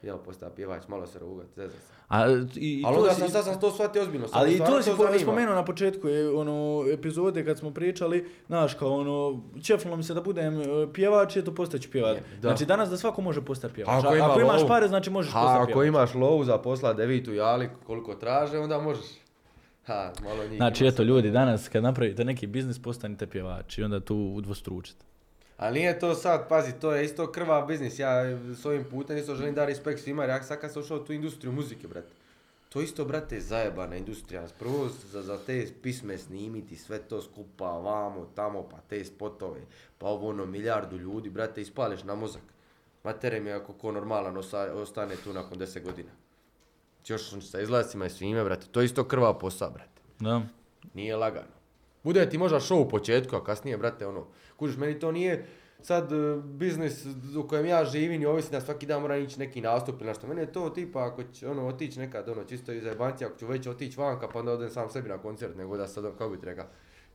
[0.02, 1.92] Idemo postati pjevač, malo se rugat, zezat se.
[2.08, 2.26] A,
[2.56, 4.82] i, Ali onda si- sam, sad sam to shvatio ozbiljno, sad me Ali i to
[4.82, 9.96] si po- spomenuo na početku je, ono, epizode kad smo pričali, znaš, kao ono, čefnulo
[9.96, 12.18] mi se da budem e, pjevač, je to postaću pjevač.
[12.32, 12.48] Da.
[12.48, 14.04] Znači danas da svako može postati pjevač.
[14.04, 14.68] Ako ima ako imaš lovu.
[14.68, 15.86] pare, znači možeš postati ako pjevač.
[15.88, 19.04] imaš lovu za posla devitu i ali koliko traže, onda možeš.
[19.84, 24.00] Ha, malo njih Znači, eto, ljudi, danas kad napravite neki biznis, postanite pjevači i onda
[24.00, 25.04] tu udvostručite.
[25.60, 27.98] Ali nije to sad, pazi, to je isto krva biznis.
[27.98, 30.96] Ja s ovim putem isto želim da respekt svima, jer ja sad kad sam ušao
[30.96, 32.08] u tu industriju muzike, brate.
[32.68, 34.46] To isto, brate, zajebana industrija.
[34.58, 39.60] Prvo za, za te pisme snimiti, sve to skupa, vamo, tamo, pa te spotove,
[39.98, 42.42] pa ovo ono, milijardu ljudi, brate, ispališ na mozak.
[43.04, 46.10] Matere mi ako ko normalan osa- ostane tu nakon 10 godina.
[47.06, 50.00] Još sa izlazicima i svime, brate, to je isto krva posao, brate.
[50.18, 50.42] Da.
[50.94, 51.60] Nije lagano.
[52.04, 54.26] Bude ti možda show u početku, a kasnije, brate, ono,
[54.60, 55.46] kužiš, meni to nije
[55.82, 57.06] sad e, biznis
[57.36, 60.26] u kojem ja živim i ovisi da svaki dan moram ići neki nastup ili nešto.
[60.26, 63.46] Meni je to tipa ako će ono otići nekad, ono, čisto iz zajebancija, ako ću
[63.46, 66.40] već otići vanka pa onda odem sam sebi na koncert, nego da sad, kako bi
[66.40, 66.66] ti rekao,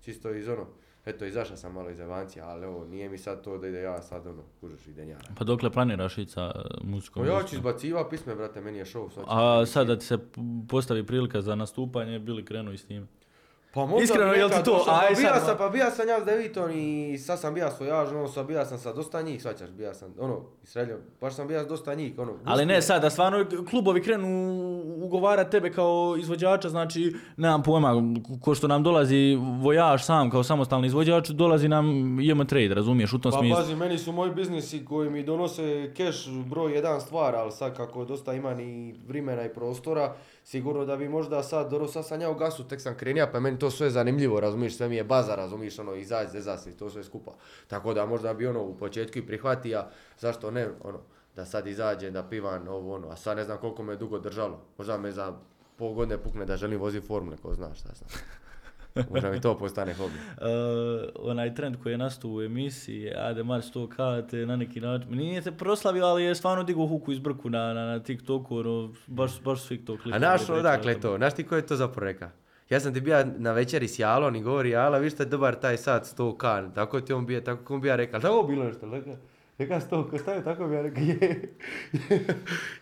[0.02, 0.66] čisto iz ono,
[1.06, 4.02] eto, izašao sam malo iz zajebancija, ali ovo, nije mi sad to da ide ja
[4.02, 5.24] sad, ono, kužiš, ide njara.
[5.38, 6.52] Pa dokle planiraš ići sa
[6.84, 7.26] muzikom?
[7.26, 9.10] Pa ja ću izbaciva pisme, brate, meni je show.
[9.10, 10.18] sad A sad da ti se
[10.70, 13.08] postavi prilika za nastupanje, bili krenu i s tim.
[13.76, 14.86] Pa možda Iskreno, jel ti to?
[14.88, 18.12] Aj, pa bija sam, pa bija sam ja s Devitom i sad sam bija svojaž,
[18.12, 21.48] ono, sad bija sam sa dosta njih, svaćaš, bija sam, ono, i srednjo, baš sam
[21.48, 22.34] bija s dosta njih, ono.
[22.46, 24.28] Ali ne sad, da stvarno klubovi krenu
[25.04, 27.94] ugovarati tebe kao izvođača, znači, nemam pojma,
[28.42, 33.20] ko što nam dolazi vojaž sam kao samostalni izvođač, dolazi nam JM Trade, razumiješ, u
[33.20, 33.58] tom Pa smislu.
[33.58, 38.06] pazi, meni su moji biznisi koji mi donose keš broj jedan stvar, ali sad kako
[38.06, 40.16] dosta ima ni vremena i prostora,
[40.46, 43.40] sigurno da bi možda sad, dobro sad sam ja u gasu, tek sam krenija, pa
[43.40, 46.90] meni to sve zanimljivo, razumiješ, sve mi je baza, razumiješ, ono, izaći, zezat se to
[46.90, 47.32] sve skupa.
[47.68, 49.90] Tako da možda bi ono u početku i prihvatija,
[50.20, 51.00] zašto ne, ono,
[51.36, 54.20] da sad izađem, da pivam ovo ono, a sad ne znam koliko me je dugo
[54.20, 54.62] držalo.
[54.78, 55.34] Možda me za
[55.78, 58.10] pol godine pukne da želim voziti formule, ko zna šta znam.
[59.12, 60.14] Možda mi to postane hobi.
[60.14, 65.42] Uh, onaj trend koji je nastao u emisiji, Ademar 100k, te na neki način, nije
[65.42, 69.42] se proslavio, ali je stvarno digao huku iz brku na, na, na TikToku, ono, baš,
[69.42, 71.18] baš svi to A klipove naš odakle to?
[71.18, 72.30] Znaš ti ko je to zapravo reka?
[72.70, 75.78] Ja sam ti bija na večeri s Jalom i govori Jala, vi ste dobar taj
[75.78, 79.12] sat 100k, tako ti on bija, tako on bija rekao, tako bilo nešto, reka,
[79.58, 81.56] reka 100k, stavio tako bi ja rekao, je.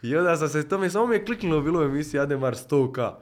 [0.11, 3.13] I onda sam se, to mi samo mi je kliknulo bilo u emisiji Ademar 100k.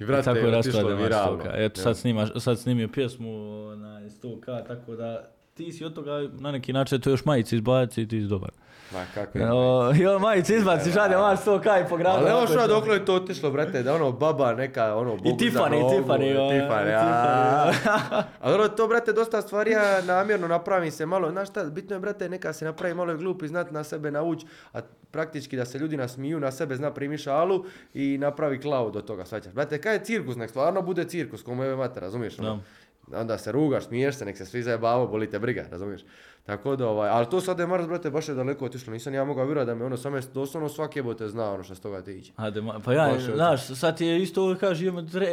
[0.00, 1.44] I brate, tako je viralno.
[1.44, 1.50] 100k.
[1.54, 3.30] Eto, sad, snimaš, sad snimio pjesmu
[3.76, 8.02] na 100k, tako da ti si od toga na neki način to još majice izbaci
[8.02, 8.50] i ti si dobar.
[8.92, 9.52] Ma kako je.
[9.52, 12.18] O, jo, majice izbaciš Ademar 100k i po gradu.
[12.18, 15.36] Ali evo što dokle je to otišlo, brate, da ono baba neka, ono, Bogu za
[15.36, 18.22] Tiffany, nogu, Tiffany, ono, Tiffany, Tiffany, a.
[18.40, 22.00] Ali ono, to, brate, dosta stvari ja namjerno napravim se malo, znaš šta, bitno je,
[22.00, 24.80] brate, neka se napravi malo glup i znat na sebe nauč, a
[25.10, 27.64] praktički da se ljudi nasmiju, na sebe zna primi šalu
[27.94, 29.52] i napravi cloud od toga, svaćaš.
[29.52, 32.38] Brate, kaj je cirkus, nek stvarno bude cirkus, komu je mate, razumiješ?
[32.38, 32.60] Ono?
[33.06, 33.18] Da.
[33.20, 36.00] Onda se rugaš, smiješ se, nek se svi zajebavaju, boli te briga, razumiješ?
[36.46, 39.24] Tako da, ovaj, ali to sad je Mars, brate, baš je daleko otišlo, nisam ja
[39.24, 42.02] mogao vjerovati da me ono, sam je doslovno svaki jebote zna ono što s toga
[42.02, 42.32] tiče.
[42.36, 45.26] Ade, pa ja, znaš, sad ti je isto, kaže, imamo tre,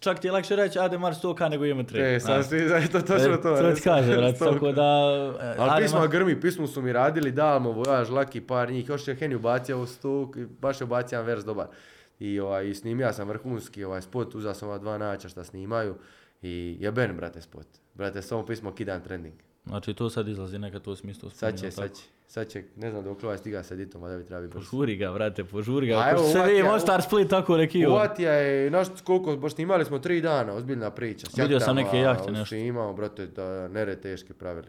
[0.00, 2.14] čak ti je lakše reći, ade Mars 100k nego imamo tre.
[2.14, 3.56] E, sad svi, to točno E, to.
[3.56, 4.82] To ti kaže, brate, tako da...
[5.42, 9.16] e, Ali Mars- grmi, pismu su mi radili, Dalmo, Vojaž, Laki, par njih, još je
[9.16, 11.66] Henny ubacio u stuk, i baš je jedan vers dobar.
[12.18, 15.94] I, ovaj, i snimio sam vrhunski ovaj spot, uzao sam ova dva nača šta snimaju
[16.46, 17.66] i jeben, brate, spot.
[17.94, 19.34] Brate, samo pismo kidan trending.
[19.66, 21.30] Znači, to sad izlazi neka to smislu.
[21.30, 24.18] Sad će, sad će, sad će, ne znam dok ovaj stiga sa editom, a da
[24.18, 24.70] bi treba biti brzo.
[24.70, 25.96] Požuri ga, brate, požuri ga.
[25.96, 27.90] A Ako se vidi Mostar Split tako rekio.
[27.90, 31.26] Uvatija je, znaš koliko, baš snimali smo tri dana, ozbiljna priča.
[31.30, 32.46] s Vidio sam neke jahte, nešto.
[32.46, 34.68] Snimao, brate, da nere teške pravili.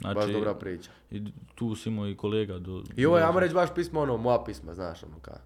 [0.00, 0.90] Znači, Baš dobra priča.
[1.10, 1.22] i
[1.54, 2.82] tu si imao i kolega do...
[2.96, 5.36] I ovo je, ajmo reći, baš pismo, ono, moja pisma, znaš, ono, ka.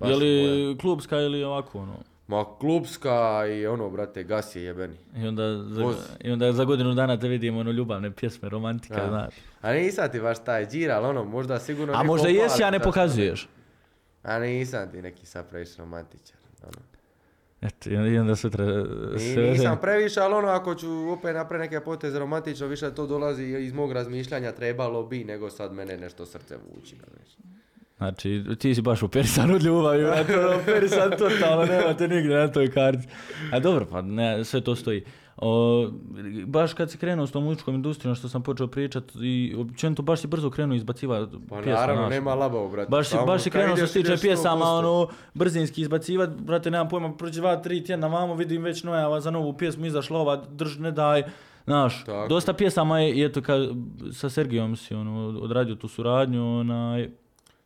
[0.00, 1.96] baš Je li klubska ili ovako, ono?
[2.28, 4.96] Ma klubska i ono, brate, gas je jebeni.
[5.16, 5.96] I onda, za, Voz.
[6.20, 9.08] I onda za godinu dana te vidimo ono ljubavne pjesme, romantika, A.
[9.08, 9.34] znaš.
[9.60, 11.94] A nisam ti baš taj džir, ali ono, možda sigurno...
[11.96, 13.48] A možda opali, jesi, a ne pokazuješ.
[14.22, 16.36] A nisam ti neki sad previše romantičar.
[16.62, 16.78] Ono.
[17.60, 18.64] Eto, i onda sutra...
[19.20, 23.44] I nisam previše, ali ono, ako ću opet napraviti neke poteze romantično, više to dolazi
[23.44, 26.96] iz mog razmišljanja, trebalo bi, nego sad mene nešto srce vuči.
[26.96, 27.52] znaš.
[27.98, 32.70] Znači, ti si baš operisan od ljubavi, brate, ono, operisan totalno, nemate nigdje na toj
[32.70, 33.08] karti.
[33.52, 35.04] A dobro, pa ne, sve to stoji.
[35.36, 35.86] O,
[36.46, 40.20] baš kad si krenuo s tom muzičkom industrijom, što sam počeo pričat, i općenito baš
[40.20, 42.10] si brzo krenuo izbacivat Pa pjesme, naravno, znaš.
[42.10, 42.90] nema labavo, brate.
[42.90, 44.78] Baš si, Samo baš si krenuo što se tiče pjesama, 100%.
[44.78, 49.30] ono, brzinski izbacivat, brate, nemam pojma, proći dva, tri tjedna vamo, vidim već nojava za
[49.30, 51.22] novu pjesmu, izašla ova, drž, ne daj,
[51.64, 52.28] znaš, Tako.
[52.28, 53.60] dosta pjesama je, i eto, kad,
[54.12, 57.08] sa Sergijom si, ono, odradio tu suradnju, onaj,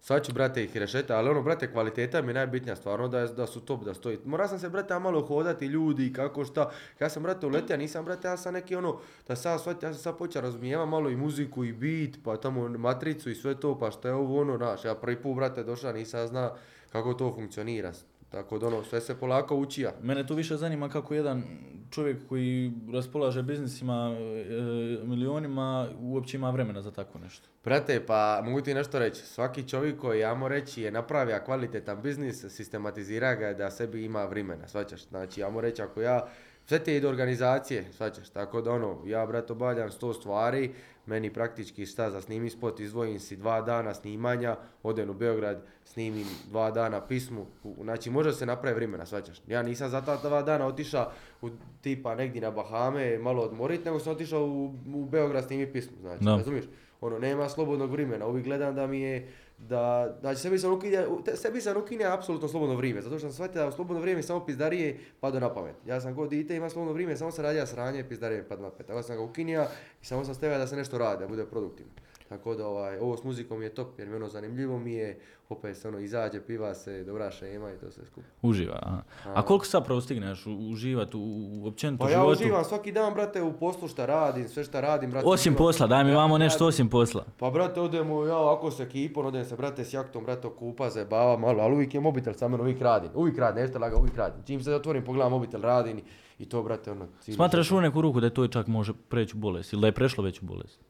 [0.04, 3.46] Sad ću, brate, ih rešeta, ali ono, brate, kvaliteta mi je najbitnija, stvarno, da, da
[3.46, 4.18] su top, da stoji.
[4.24, 6.70] Morao sam se, brate, malo hodati, ljudi, kako šta.
[7.00, 8.98] Ja sam, brate, uletio, nisam, brate, ja sam neki, ono,
[9.28, 12.68] da sad shvatio, ja sam sad počeo razumijevam malo i muziku i beat, pa tamo
[12.68, 15.92] matricu i sve to, pa šta je ovo, ono, znaš, ja prvi put, brate, došao,
[15.92, 16.50] nisam zna
[16.92, 17.92] kako to funkcionira.
[18.32, 19.92] Tako da, ono, sve se polako učija.
[20.02, 21.42] Mene tu više zanima kako jedan
[21.90, 27.48] čovjek koji raspolaže biznisima, e, milionima, uopće ima vremena za tako nešto.
[27.64, 29.20] Brate, pa mogu ti nešto reći.
[29.26, 34.68] Svaki čovjek koji, jamo reći, je napravio kvalitetan biznis, sistematizira ga da sebi ima vremena,
[34.68, 35.08] svaćaš.
[35.08, 36.26] Znači, jamo reći, ako ja,
[36.66, 38.28] sve te ide organizacije, svaćaš.
[38.28, 40.74] Tako da ono, ja, brat, obavljam sto stvari,
[41.06, 46.26] meni praktički šta za snimi spot, izdvojim si dva dana snimanja, odem u Beograd, snimim
[46.50, 47.46] dva dana pismu,
[47.82, 49.42] znači može se napraviti vremena, svaćaš.
[49.46, 51.48] Ja nisam za ta dva dana otišao u
[51.80, 56.24] tipa negdje na Bahame, malo odmorit, nego sam otišao u, u Beograd snimiti pismu, znači,
[56.24, 56.36] Da.
[56.36, 56.64] razumiješ?
[57.00, 59.28] Ono, nema slobodnog vremena, uvijek gledam da mi je,
[59.68, 63.62] da, znači sebi sam ukinja, sebi sam ukinja apsolutno slobodno vrijeme, zato što sam shvatio
[63.62, 65.74] da u slobodno vrijeme samo pizdarije pada na pamet.
[65.86, 68.86] Ja sam god dite, ima slobodno vrijeme, samo se radija sranje, pizdarije pada na pamet.
[68.86, 69.68] Tako sam ga ukinija
[70.02, 71.92] i samo sam stavio da se nešto radi, da bude produktivno.
[72.32, 75.18] Tako da ovaj, ovo s muzikom je top, jer mi ono zanimljivo mi je,
[75.48, 78.26] opet se ono izađe, piva se, dobra šema i to sve skupa.
[78.42, 79.02] Uživa, aha.
[79.26, 82.32] A koliko zapravo stigneš u- uživat u, u općenito Pa ja životu?
[82.34, 85.26] uživam svaki dan, brate, u poslu šta radim, sve šta radim, brate.
[85.26, 85.56] Osim uživam.
[85.58, 87.24] posla, daj mi Ja- vamo nešto osim posla.
[87.38, 91.36] Pa brate, odemo ja ovako s ekipom, odem se brate s jaktom, brate kupa, zajebava
[91.38, 94.42] malo, ali uvijek je mobitel sa mnom, uvijek radim, uvijek radim, nešto laga, uvijek radim.
[94.44, 96.00] Čim se otvorim, pogledam mobitel, radim
[96.38, 97.06] i, to brate ono...
[97.20, 100.24] Smatraš u neku ruku da je to čak može preći bolest ili da je prešlo
[100.24, 100.80] već u bolest?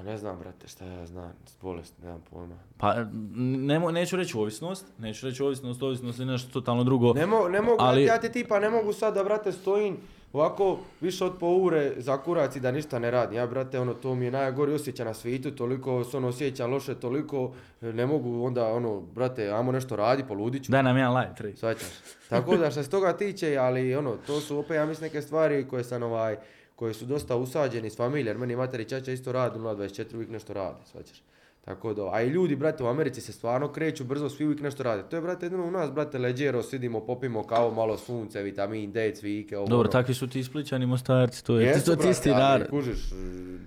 [0.00, 1.32] Pa ne znam brate, šta ja znam,
[1.62, 2.54] bolest, nemam pojma.
[2.78, 2.94] Pa
[3.34, 7.12] nemo, neću reći ovisnost, neću reći ovisnost, ovisnost je nešto totalno drugo.
[7.12, 9.96] Ne, mo, ne mogu, Ali- ja ti tipa ne mogu sad da brate stojim
[10.32, 13.36] ovako više od po ure za kurac i da ništa ne radim.
[13.38, 16.94] Ja brate, ono, to mi je najgori osjećaj na svijetu, toliko se ono osjećam loše,
[16.94, 20.72] toliko e, ne mogu onda ono, brate, ajmo nešto radi, poludit ću.
[20.72, 21.56] Daj nam jedan light, rej.
[21.56, 21.88] Svaćaš.
[22.28, 25.68] Tako da što se toga tiče, ali ono, to su opet ja mislim neke stvari
[25.68, 26.36] koje sam ovaj,
[26.80, 30.52] koje su dosta usađeni s familije, jer meni materi čača isto radi, 024 uvijek nešto
[30.52, 31.22] radi, svaćaš.
[31.64, 34.82] Tako da, a i ljudi, brate, u Americi se stvarno kreću brzo, svi uvijek nešto
[34.82, 35.02] rade.
[35.10, 39.12] To je, brate, jedino u nas, brate, leđero, sidimo, popimo kavu, malo sunce, vitamin D,
[39.14, 39.90] cvike, ovo, Dobro, ono.
[39.90, 42.68] takvi su ti spličani mostarci, to je Jesu, to, brate, isti ali.
[42.70, 43.12] Kužiš,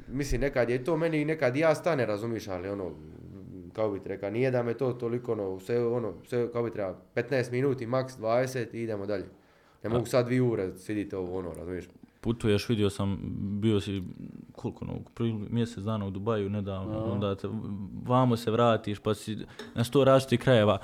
[0.07, 2.91] mislim, nekad je to meni, nekad i ja stane, razumiš, ali ono,
[3.73, 6.71] kao bi ti rekao, nije da me to toliko, ono, sve, ono, sve, kao bi
[6.71, 9.25] treba, 15 minuti, maks 20 i idemo dalje.
[9.83, 11.85] Ne mogu sad dvije ure sidite ovo, ono, razumiješ?
[12.23, 13.19] Putuješ, vidio sam,
[13.61, 14.03] bio si,
[14.51, 14.93] koliko, no,
[15.49, 17.47] mjesec dana u Dubaju nedavno, onda te,
[18.05, 19.37] vamo se vratiš, pa si
[19.75, 20.77] na sto različitih krajeva,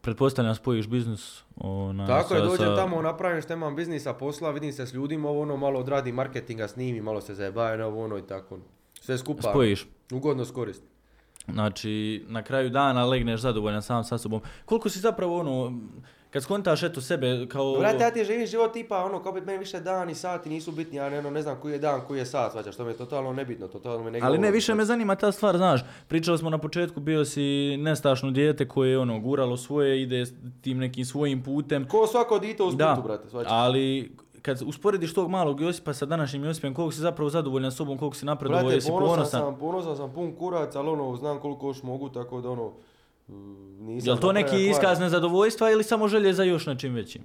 [0.00, 4.50] pretpostavljam spojiš biznis, ona, Tako je, sa- dođem sa- tamo, napravim što imam biznisa, posla,
[4.50, 8.04] vidim se s ljudima, ovo ono, malo odradim marketinga, snimim, malo se zajebaju na ovo
[8.04, 8.58] ono i tako.
[9.00, 9.86] Sve skupa, Spojiš.
[10.12, 10.88] ugodno skoristim.
[11.48, 14.40] Znači, na kraju dana legneš zadovoljan sam sa sobom.
[14.64, 15.80] Koliko si zapravo ono,
[16.34, 17.76] kad skontaš eto sebe kao...
[17.78, 20.72] Brate, ja ti živim život tipa, ono, kao bi meni više dan i sati nisu
[20.72, 22.90] bitni, ja ne, ono, ne znam koji je dan, koji je sat, svađaš, to mi
[22.90, 26.38] je totalno nebitno, totalno me ne Ali ne, više me zanima ta stvar, znaš, pričali
[26.38, 30.24] smo na početku, bio si nestašno dijete koje je ono, guralo svoje, ide
[30.60, 31.88] tim nekim svojim putem.
[31.88, 33.52] Ko svako dite u Splitu, Da, brate, svađaš.
[33.52, 34.12] ali
[34.42, 38.26] kad usporediš tog malog Josipa sa današnjim Josipom, koliko si zapravo zadovoljan sobom, koliko si
[38.26, 39.40] napredovao, Brate, jesi ponosan, ponosan.
[39.40, 42.72] sam, ponosan sam pun kurac, ali ono, znam koliko još mogu, tako da ono,
[43.28, 44.08] nisam...
[44.08, 47.22] Jel to neki iskaz nezadovoljstva ili samo želje za još nečim većim?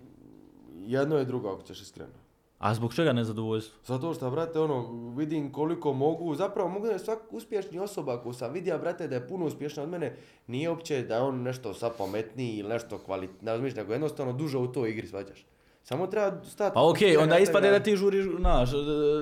[0.80, 2.12] Jedno je drugo, ako ćeš iskreno.
[2.60, 3.80] A zbog čega nezadovoljstvo?
[3.86, 8.34] Zato što, brate, ono, vidim koliko mogu, zapravo mogu da je svak uspješni osoba koju
[8.34, 10.16] sam vidio, brate, da je puno uspješnija od mene,
[10.48, 14.58] nije uopće da je on nešto sad pametniji ili nešto kvalitetno, razumiješ, nego jednostavno duže
[14.58, 15.46] u toj igri, svađaš.
[15.90, 16.74] Samo treba stati.
[16.74, 18.70] Pa okej, fokusirati onda ispade da ti žuriš, znaš,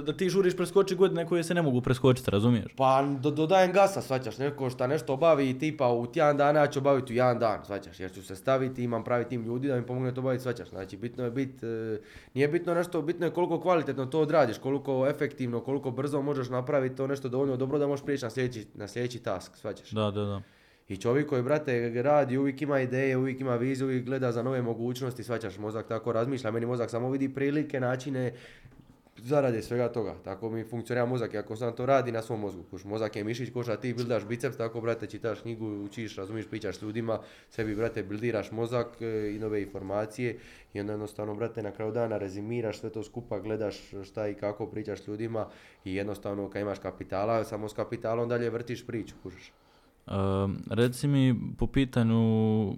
[0.06, 2.74] da ti žuriš preskoči godine koje se ne mogu preskočiti, razumiješ?
[2.76, 6.80] Pa do, dodajem gasa, svaćaš, neko šta nešto obavi tipa u tjedan dana, ja ću
[6.80, 9.86] obaviti u jedan dan, svaćaš, jer ću se staviti, imam pravi tim ljudi da mi
[9.86, 10.70] pomogne to obaviti, svaćaš.
[10.70, 12.00] Znači, bitno je bit, e,
[12.34, 16.96] nije bitno nešto, bitno je koliko kvalitetno to odradiš, koliko efektivno, koliko brzo možeš napraviti
[16.96, 19.92] to nešto dovoljno dobro da možeš prijeći na sljedeći, na sljedeći task, svaćaš.
[19.92, 20.42] Da, da, da.
[20.88, 24.62] I čovjek koji, brate, radi, uvijek ima ideje, uvijek ima viziju, uvijek gleda za nove
[24.62, 28.34] mogućnosti, svaćaš, mozak tako razmišlja, meni mozak samo vidi prilike, načine,
[29.18, 30.16] zarade svega toga.
[30.24, 32.64] Tako mi funkcionira mozak, ako sam to radi na svom mozgu.
[32.64, 36.48] Kuš, mozak je mišić, ko šta ti bildaš biceps, tako, brate, čitaš knjigu, učiš, razumiješ,
[36.48, 37.20] pričaš s ljudima,
[37.50, 40.38] sebi, brate, bildiraš mozak e, i nove informacije
[40.74, 44.68] i onda jednostavno, brate, na kraju dana rezimiraš sve to skupa, gledaš šta i kako
[44.68, 45.48] pričaš s ljudima
[45.86, 49.52] i jednostavno, kad imaš kapitala, samo s kapitalom dalje vrtiš priču, kužiš.
[50.08, 52.76] Ehm, reci mi po pitanju,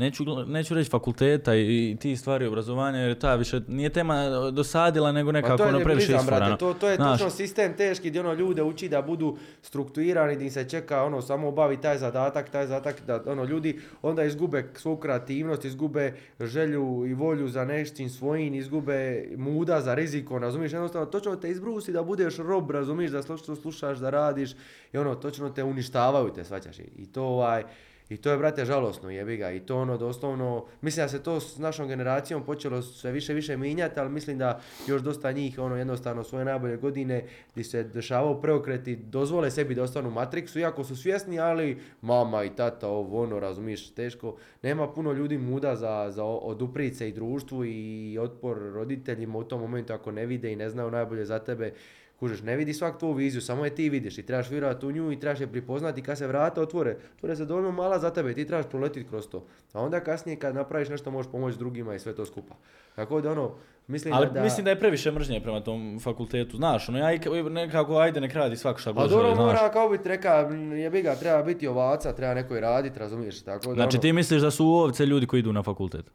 [0.00, 5.12] neću, neću reći fakulteta i, i ti stvari obrazovanja, jer ta više nije tema dosadila,
[5.12, 6.56] nego nekako je ono previše isforano.
[6.56, 10.50] to, to je Znaš, točno sistem teški gdje ono ljude uči da budu strukturirani, gdje
[10.50, 14.96] se čeka ono samo obavi taj zadatak, taj zadatak, da ono ljudi onda izgube svoju
[14.96, 21.36] kreativnost, izgube želju i volju za nešćim svojim, izgube muda za riziko, razumiješ, jednostavno točno
[21.36, 24.50] te izbrusi da budeš rob, razumiješ, da slušaš, slušaš, da radiš
[24.92, 27.64] i ono, točno te uništavaju te, svaćaš, i to ovaj,
[28.10, 29.50] i to je, brate, žalosno, jebi ga.
[29.50, 33.56] I to ono, doslovno, mislim da se to s našom generacijom počelo sve više više
[33.56, 38.40] mijenjati, ali mislim da još dosta njih, ono, jednostavno svoje najbolje godine gdje se dešavao
[38.40, 43.22] preokreti, dozvole sebi da ostanu u Matrixu, iako su svjesni, ali mama i tata, ovo,
[43.22, 44.36] ono, razumiješ, teško.
[44.62, 49.44] Nema puno ljudi muda za, za o- oduprit se i društvu i otpor roditeljima u
[49.44, 51.72] tom momentu ako ne vide i ne znaju najbolje za tebe.
[52.20, 55.12] Kužiš, ne vidi svak tvoju viziju, samo je ti vidiš i trebaš vjerovati u nju
[55.12, 56.96] i trebaš je prepoznati kad se vrata otvore.
[57.16, 59.44] Otvore se dovoljno mala za tebe ti trebaš proletiti kroz to.
[59.72, 62.54] A onda kasnije kad napraviš nešto možeš pomoći drugima i sve to skupa.
[62.96, 63.50] Tako da ono,
[63.86, 64.42] mislim ali da...
[64.42, 68.32] mislim da je previše mržnje prema tom fakultetu, znaš, ono, ja i- nekako, ajde nek
[68.34, 69.46] radi svak šta god dobro želi, znaš.
[69.46, 73.42] mora kao biti reka, jebi ga, treba biti ovaca, treba neko i raditi, razumiješ?
[73.42, 76.10] Tako da Znači ono, ti misliš da su ovce ljudi koji idu na fakultet?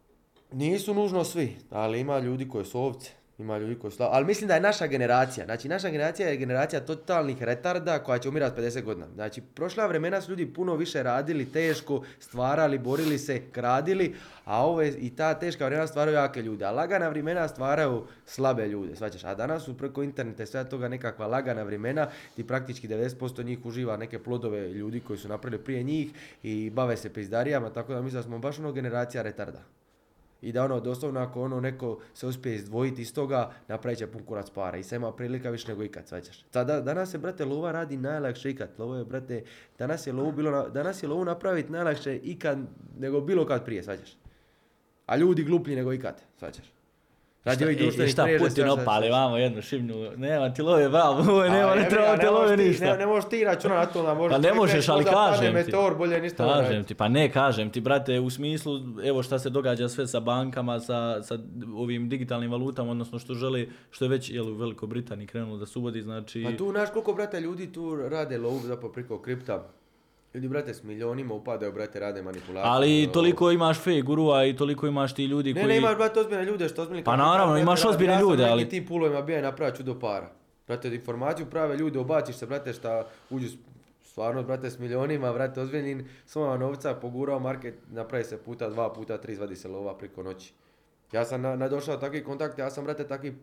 [0.51, 3.12] Nisu nužno svi, ali ima ljudi koji su ovce.
[3.38, 4.11] Ima ljudi koji slabi.
[4.13, 8.29] Ali mislim da je naša generacija, znači naša generacija je generacija totalnih retarda koja će
[8.29, 9.07] umirati 50 godina.
[9.15, 14.15] Znači prošla vremena su ljudi puno više radili, teško, stvarali, borili se, kradili,
[14.45, 16.65] a ove i ta teška vremena stvaraju jake ljude.
[16.65, 19.23] A lagana vremena stvaraju slabe ljude, svaćaš.
[19.23, 23.65] A danas su preko interneta i sve toga nekakva lagana vremena gdje praktički 90% njih
[23.65, 26.11] uživa neke plodove ljudi koji su napravili prije njih
[26.43, 29.59] i bave se pizdarijama, tako da mislim da smo baš ono generacija retarda.
[30.46, 34.24] I da ono, doslovno ako ono neko se uspije izdvojiti iz toga, napravit će pun
[34.24, 34.78] kurac para.
[34.78, 36.46] I sad ima prilika više nego ikad, svaćaš.
[36.54, 38.70] Sada, danas se, brate, lova radi najlakše ikad.
[38.78, 39.43] Lovo je, brate,
[39.80, 42.58] danas je lovu, bilo, na- danas je lovu napraviti najlakše ikad
[43.00, 44.18] nego bilo kad prije, svaćaš.
[45.06, 46.74] A ljudi gluplji nego ikad, svaćaš.
[47.46, 51.76] Radi ovih društvenih šta mreža, Putin opali vamo jednu šimnju, nema ti love, bravo, nema,
[51.76, 52.86] ne treba ti love ništa.
[52.86, 54.36] Ne, ne možeš ti računati na to da možeš...
[54.36, 55.54] Pa ne možeš, ali kažem ti.
[55.54, 59.39] meteor, bolje ništa ne Kažem ti, pa ne kažem ti, brate, u smislu, evo šta
[59.39, 61.38] se događa sve sa bankama, sa, sa
[61.76, 65.66] ovim digitalnim valutama, odnosno što žele, što je već jel, u Velikoj Britaniji krenulo da
[65.66, 66.43] se uvodi, znači...
[66.43, 69.68] Pa tu, znaš koliko, brate, ljudi tu rade lovu zapravo preko kripta.
[70.36, 72.71] Ljudi, brate, s milionima upadaju, brate, rade manipulacije.
[72.71, 75.67] ali ono, toliko imaš fake gurua i toliko imaš ti ljudi Ne, koji...
[75.67, 77.03] ne, imaš, brate, ozbiljne ljude, što ozbiljni...
[77.03, 79.75] Pa naravno, brate, imaš ozbiljne ja sam ljude, ali- nekim tim pulovima bio i napravio
[79.75, 80.29] čudo para.
[80.67, 83.47] Brate, informaciju prave ljude, obaciš se, brate, šta uđu
[84.03, 89.17] stvarno, brate, s milionima, brate, ozbiljnim, svojima novca, pogurao market, napravi se puta dva, puta
[89.17, 90.53] tri, izvadi se lova preko noći.
[91.11, 93.36] Ja sam na, nadošao takvi kontakt, ja sam, brate, takvi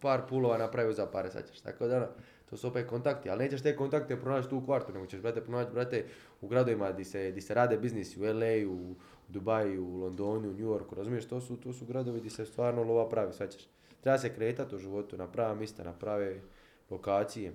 [0.00, 1.60] par pulova napravio za pare, sad ćeš.
[1.60, 2.06] Tako da, ono,
[2.52, 5.40] to su opet kontakti, ali nećeš te kontakte pronaći tu u kvartu, nego ćeš, brate,
[5.40, 6.04] pronaći, brate,
[6.40, 8.94] u gradovima di se, di se rade biznis, u LA, u
[9.28, 12.82] Dubaju, u Londonu, u New Yorku, razumiješ, to su, to su gradovi di se stvarno
[12.82, 13.68] lova pravi, sad ćeš.
[14.00, 16.40] Treba se kretati u životu na prava mista, na prave
[16.90, 17.52] lokacije.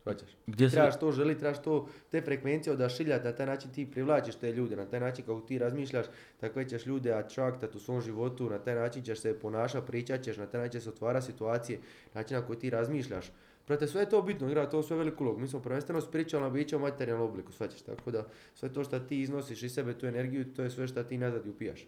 [0.00, 0.36] Shvaćaš?
[0.46, 0.76] Gdje se...
[0.76, 4.76] Trebaš to želi, trebaš to, te frekvencije odašiljati, na taj način ti privlačiš te ljude,
[4.76, 6.06] na taj način kako ti razmišljaš,
[6.40, 10.36] tako ćeš ljude attractat u svom životu, na taj način ćeš se ponašati, pričat ćeš,
[10.36, 11.78] na taj način će se otvara situacije,
[12.14, 13.32] način na koji ti razmišljaš.
[13.68, 15.40] Prate, sve je to bitno, igra to sve veliku ulogu.
[15.40, 19.20] Mi smo prvenstveno spiritualna bića u materijalnom obliku, shvaćaš, tako da sve to što ti
[19.20, 21.80] iznosiš iz sebe, tu energiju, to je sve što ti nazad i upijaš.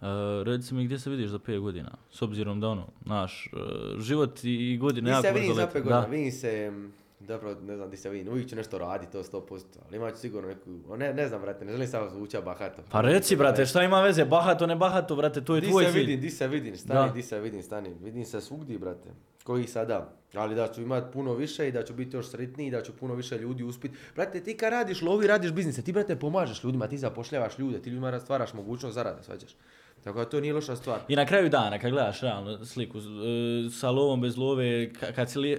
[0.00, 0.06] Uh,
[0.44, 4.40] reci mi gdje se vidiš za 5 godina, s obzirom da ono, naš, uh, život
[4.44, 5.72] i godine jako se vidim za lete.
[5.72, 6.06] pet godina, Da.
[6.06, 6.72] vidim se,
[7.20, 10.20] dobro, ne znam di se vidim, uvijek ću nešto raditi, to 100%, ali imat ću
[10.20, 12.82] sigurno neku, ne, ne znam, brate, ne želim samo zvuča bahato.
[12.90, 15.90] Pa reci, brate, šta ima veze, bahato, ne bahato, brate, to je Di tvoj se
[15.90, 17.14] vidim, di se vidim, stani, Da.
[17.14, 19.08] di se vidim, stani, vidim se svugdje, brate,
[19.44, 22.82] koji sada, ali da ću imat puno više i da ću biti još sretniji, da
[22.82, 23.92] ću puno više ljudi uspit.
[24.14, 27.90] Brate, ti kad radiš lovi, radiš biznise, ti brate pomažeš ljudima, ti zapošljavaš ljude, ti
[27.90, 29.56] ljudima stvaraš mogućnost zarade, svađaš.
[30.06, 31.00] Tako da to nije loša stvar.
[31.08, 33.02] I na kraju dana, kad gledaš realno sliku, e,
[33.70, 35.58] sa lovom, bez love, ka- kad si, e,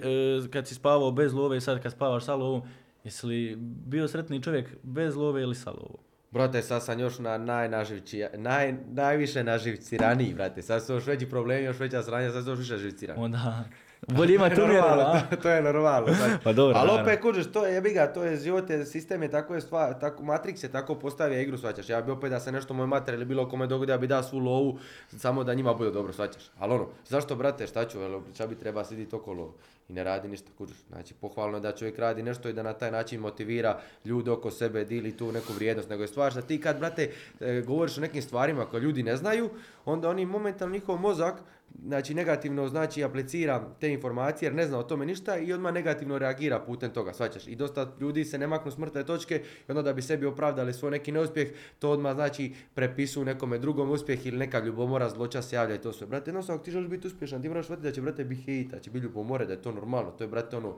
[0.52, 2.62] kad si spavao bez love i sad kad spavaš sa lovom,
[3.04, 5.96] jesi li bio sretni čovjek bez love ili sa lovom?
[6.30, 10.62] Brate, sad sam još na najnaživći, naj, najviše naživciraniji, brate.
[10.62, 13.22] Sad su još veći problemi, još veća sranja, sad su još više živcirani.
[13.22, 13.64] Onda,
[14.08, 16.14] bolje imati umjereno, Normalno, to, to je normalno.
[16.14, 16.42] sad.
[16.44, 19.54] Pa dobro, Ali opet kužiš, to je jebiga, to je život, je, sistem je tako
[19.54, 21.88] je stvar, tako, Matrix je tako postavio igru, svaćaš.
[21.88, 24.22] Ja bi opet da se nešto moj mater ili bilo kome dogodi, ja bi dao
[24.22, 24.78] svu lovu,
[25.16, 26.42] samo da njima bude dobro, svaćaš.
[26.58, 29.54] Ali ono, zašto brate, šta ću, jel, šta bi treba siditi okolo
[29.88, 30.76] i ne radi ništa, kužiš.
[30.88, 34.50] Znači, pohvalno je da čovjek radi nešto i da na taj način motivira ljude oko
[34.50, 38.00] sebe, dili tu neku vrijednost, nego je stvar što ti kad, brate, e, govoriš o
[38.00, 39.50] nekim stvarima koje ljudi ne znaju,
[39.92, 41.42] onda oni momentalno njihov mozak
[41.84, 46.18] znači negativno znači aplicira te informacije jer ne zna o tome ništa i odmah negativno
[46.18, 47.46] reagira putem toga, svaćaš.
[47.46, 50.72] I dosta ljudi se ne maknu s mrtve točke i onda da bi sebi opravdali
[50.72, 55.56] svoj neki neuspjeh, to odmah znači prepisuju nekome drugom uspjeh ili neka ljubomora, zloća se
[55.56, 56.06] javlja i to sve.
[56.06, 58.70] Brate, jednostavno ako ti želiš biti uspješan, ti moraš shvatiti da će brate biti hejt,
[58.70, 60.74] da će biti ljubomore, da je to normalno, to je brate ono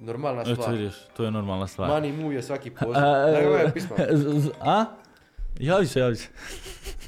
[0.00, 0.72] normalna Eto stvar.
[0.74, 1.88] vidiš, to je normalna stvar.
[1.88, 3.02] Mani mu je svaki A, poziv.
[4.60, 4.84] A?
[5.60, 6.28] Javi se, javi se.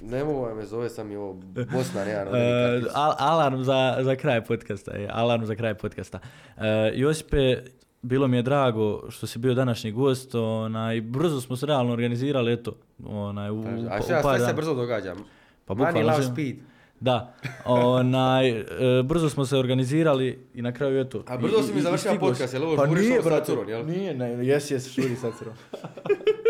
[0.02, 1.32] Ne mogu me zove sam i ovo
[1.72, 6.18] Bosna, E, uh, al- alarm za, za kraj podcasta je, alarm za kraj podcasta.
[6.56, 7.56] E, Josipe,
[8.02, 12.52] bilo mi je drago što si bio današnji gost, onaj, brzo smo se realno organizirali,
[12.52, 15.14] eto, onaj, u, A u šta, par sve se brzo događa.
[15.64, 16.56] Pa loves želim- speed.
[17.00, 17.34] Da,
[17.64, 18.64] onaj, e,
[19.04, 21.22] brzo smo se organizirali i na kraju eto.
[21.26, 23.86] A brzo si mi završio podcast, jel ovo Pa žuriš nije, ovo sa curom, jel?
[23.86, 25.54] Nije, ne, jesi, jesi, šuri sa curom.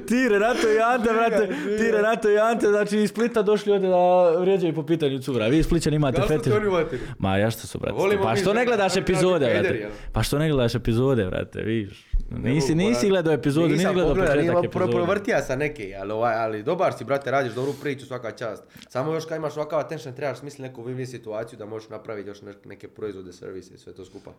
[0.00, 1.46] ti Renato i Ante, brate,
[1.78, 3.96] ti Renato i Ante, znači iz Splita došli ovdje da
[4.30, 5.46] vrijeđaju po pitanju cura.
[5.46, 6.52] Vi Splićani imate Da fetiš.
[7.18, 7.96] Ma ja što su, brate.
[8.22, 9.88] Pa što ne gledaš epizode, brate?
[10.12, 12.06] Pa što ne gledaš epizode, brate, vidiš.
[12.32, 14.34] Nisi, nisi gledao epizodu, nisi gledao početak
[14.64, 14.68] epizode.
[14.92, 18.62] provrtija sam neke, ali, ovaj, ali dobar si, brate, radiš dobru priču, svaka čast.
[18.88, 22.42] Samo još kad imaš ovakav attention, trebaš smisliti neku win-win situaciju da možeš napraviti još
[22.42, 24.30] ne- neke proizvode, servise i sve to skupa.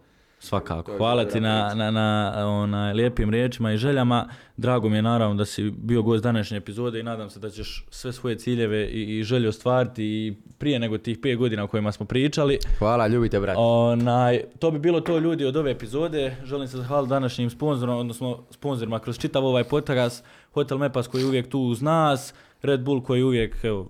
[0.46, 0.98] Svakako.
[0.98, 4.28] Hvala ti na, na, na onaj, lijepim riječima i željama.
[4.58, 7.86] Drago mi je naravno da si bio gost današnje epizode i nadam se da ćeš
[7.90, 11.92] sve svoje ciljeve i, i želje ostvariti i prije nego tih 5 godina o kojima
[11.92, 12.60] smo pričali.
[12.80, 13.60] Hvala, ljubite, brate.
[13.60, 16.36] Onaj, to bi bilo to ljudi od ove epizode.
[16.44, 20.24] Želim se zahvaliti današnjim sponzorom, odnosno sponzorima kroz čitav ovaj podcast.
[20.54, 23.90] Hotel Mepas koji je uvijek tu uz nas, Red Bull koji je uvijek, evo,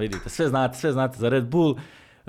[0.00, 1.76] vidite, sve znate, sve znate za Red Bull.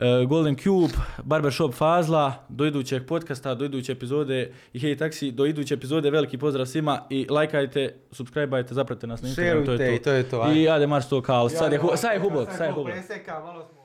[0.02, 0.93] E, Golden Cube,
[1.24, 6.38] Barbershop Fazla, do idućeg podcasta, do iduće epizode i Hey Taxi, do iduće epizode, veliki
[6.38, 10.02] pozdrav svima i lajkajte, subscribeajte, zapratite nas na Instagram, to je Šerujte to.
[10.02, 10.84] i to je to, ajde.
[10.84, 12.91] I marš to kao, sad je, sad je hubok, sad je hubok.
[12.91, 13.80] Preseka, malo smo